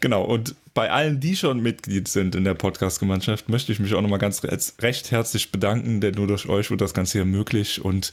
Genau, 0.00 0.22
und 0.22 0.54
bei 0.74 0.90
allen, 0.90 1.20
die 1.20 1.36
schon 1.36 1.60
Mitglied 1.60 2.08
sind 2.08 2.34
in 2.34 2.44
der 2.44 2.54
Podcast-Gemeinschaft, 2.54 3.48
möchte 3.48 3.72
ich 3.72 3.78
mich 3.80 3.94
auch 3.94 4.02
nochmal 4.02 4.18
ganz 4.18 4.42
recht 4.44 5.10
herzlich 5.10 5.50
bedanken, 5.50 6.00
denn 6.00 6.14
nur 6.14 6.26
durch 6.26 6.48
euch 6.48 6.70
wird 6.70 6.80
das 6.80 6.94
Ganze 6.94 7.18
hier 7.18 7.24
möglich. 7.24 7.82
Und 7.82 8.12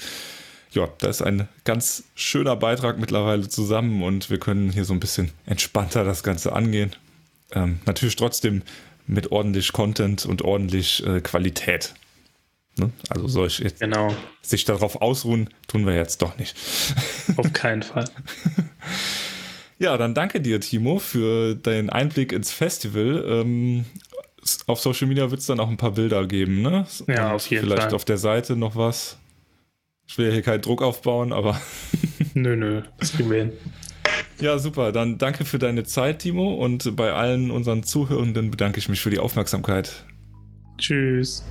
ja, 0.71 0.87
da 0.99 1.09
ist 1.09 1.21
ein 1.21 1.49
ganz 1.65 2.03
schöner 2.15 2.55
Beitrag 2.55 2.97
mittlerweile 2.97 3.49
zusammen 3.49 4.03
und 4.03 4.29
wir 4.29 4.39
können 4.39 4.69
hier 4.69 4.85
so 4.85 4.93
ein 4.93 5.01
bisschen 5.01 5.31
entspannter 5.45 6.05
das 6.05 6.23
Ganze 6.23 6.53
angehen. 6.53 6.95
Ähm, 7.51 7.79
natürlich 7.85 8.15
trotzdem 8.15 8.61
mit 9.05 9.31
ordentlich 9.31 9.73
Content 9.73 10.25
und 10.25 10.43
ordentlich 10.43 11.05
äh, 11.05 11.19
Qualität. 11.19 11.93
Ne? 12.77 12.91
Also 13.09 13.27
soll 13.27 13.47
ich 13.47 13.59
jetzt 13.59 13.79
genau. 13.79 14.15
sich 14.41 14.65
darauf 14.65 15.01
ausruhen, 15.01 15.49
tun 15.67 15.85
wir 15.85 15.95
jetzt 15.95 16.21
doch 16.21 16.37
nicht. 16.37 16.55
Auf 17.37 17.51
keinen 17.53 17.83
Fall. 17.83 18.05
ja, 19.77 19.97
dann 19.97 20.13
danke 20.13 20.41
dir, 20.41 20.59
Timo, 20.61 20.99
für 20.99 21.55
deinen 21.55 21.89
Einblick 21.89 22.31
ins 22.31 22.51
Festival. 22.51 23.23
Ähm, 23.27 23.85
auf 24.67 24.79
Social 24.79 25.07
Media 25.07 25.29
wird 25.29 25.41
es 25.41 25.45
dann 25.45 25.59
auch 25.59 25.69
ein 25.69 25.77
paar 25.77 25.91
Bilder 25.91 26.25
geben, 26.25 26.61
ne? 26.61 26.87
Ja, 27.07 27.27
Und 27.27 27.35
auf 27.35 27.47
jeden 27.47 27.63
vielleicht 27.63 27.67
Fall. 27.67 27.77
Vielleicht 27.77 27.93
auf 27.93 28.05
der 28.05 28.17
Seite 28.17 28.55
noch 28.55 28.75
was. 28.75 29.17
Ich 30.07 30.17
will 30.17 30.31
hier 30.31 30.41
keinen 30.41 30.61
Druck 30.61 30.81
aufbauen, 30.81 31.31
aber. 31.31 31.59
nö, 32.33 32.55
nö, 32.55 32.81
das 32.99 33.13
kriegen 33.13 33.29
wir 33.29 33.37
hin. 33.37 33.51
Ja, 34.39 34.57
super. 34.57 34.91
Dann 34.91 35.19
danke 35.19 35.45
für 35.45 35.59
deine 35.59 35.83
Zeit, 35.83 36.19
Timo. 36.19 36.55
Und 36.55 36.95
bei 36.95 37.13
allen 37.13 37.51
unseren 37.51 37.83
Zuhörenden 37.83 38.49
bedanke 38.49 38.79
ich 38.79 38.89
mich 38.89 38.99
für 38.99 39.11
die 39.11 39.19
Aufmerksamkeit. 39.19 40.03
Tschüss. 40.77 41.43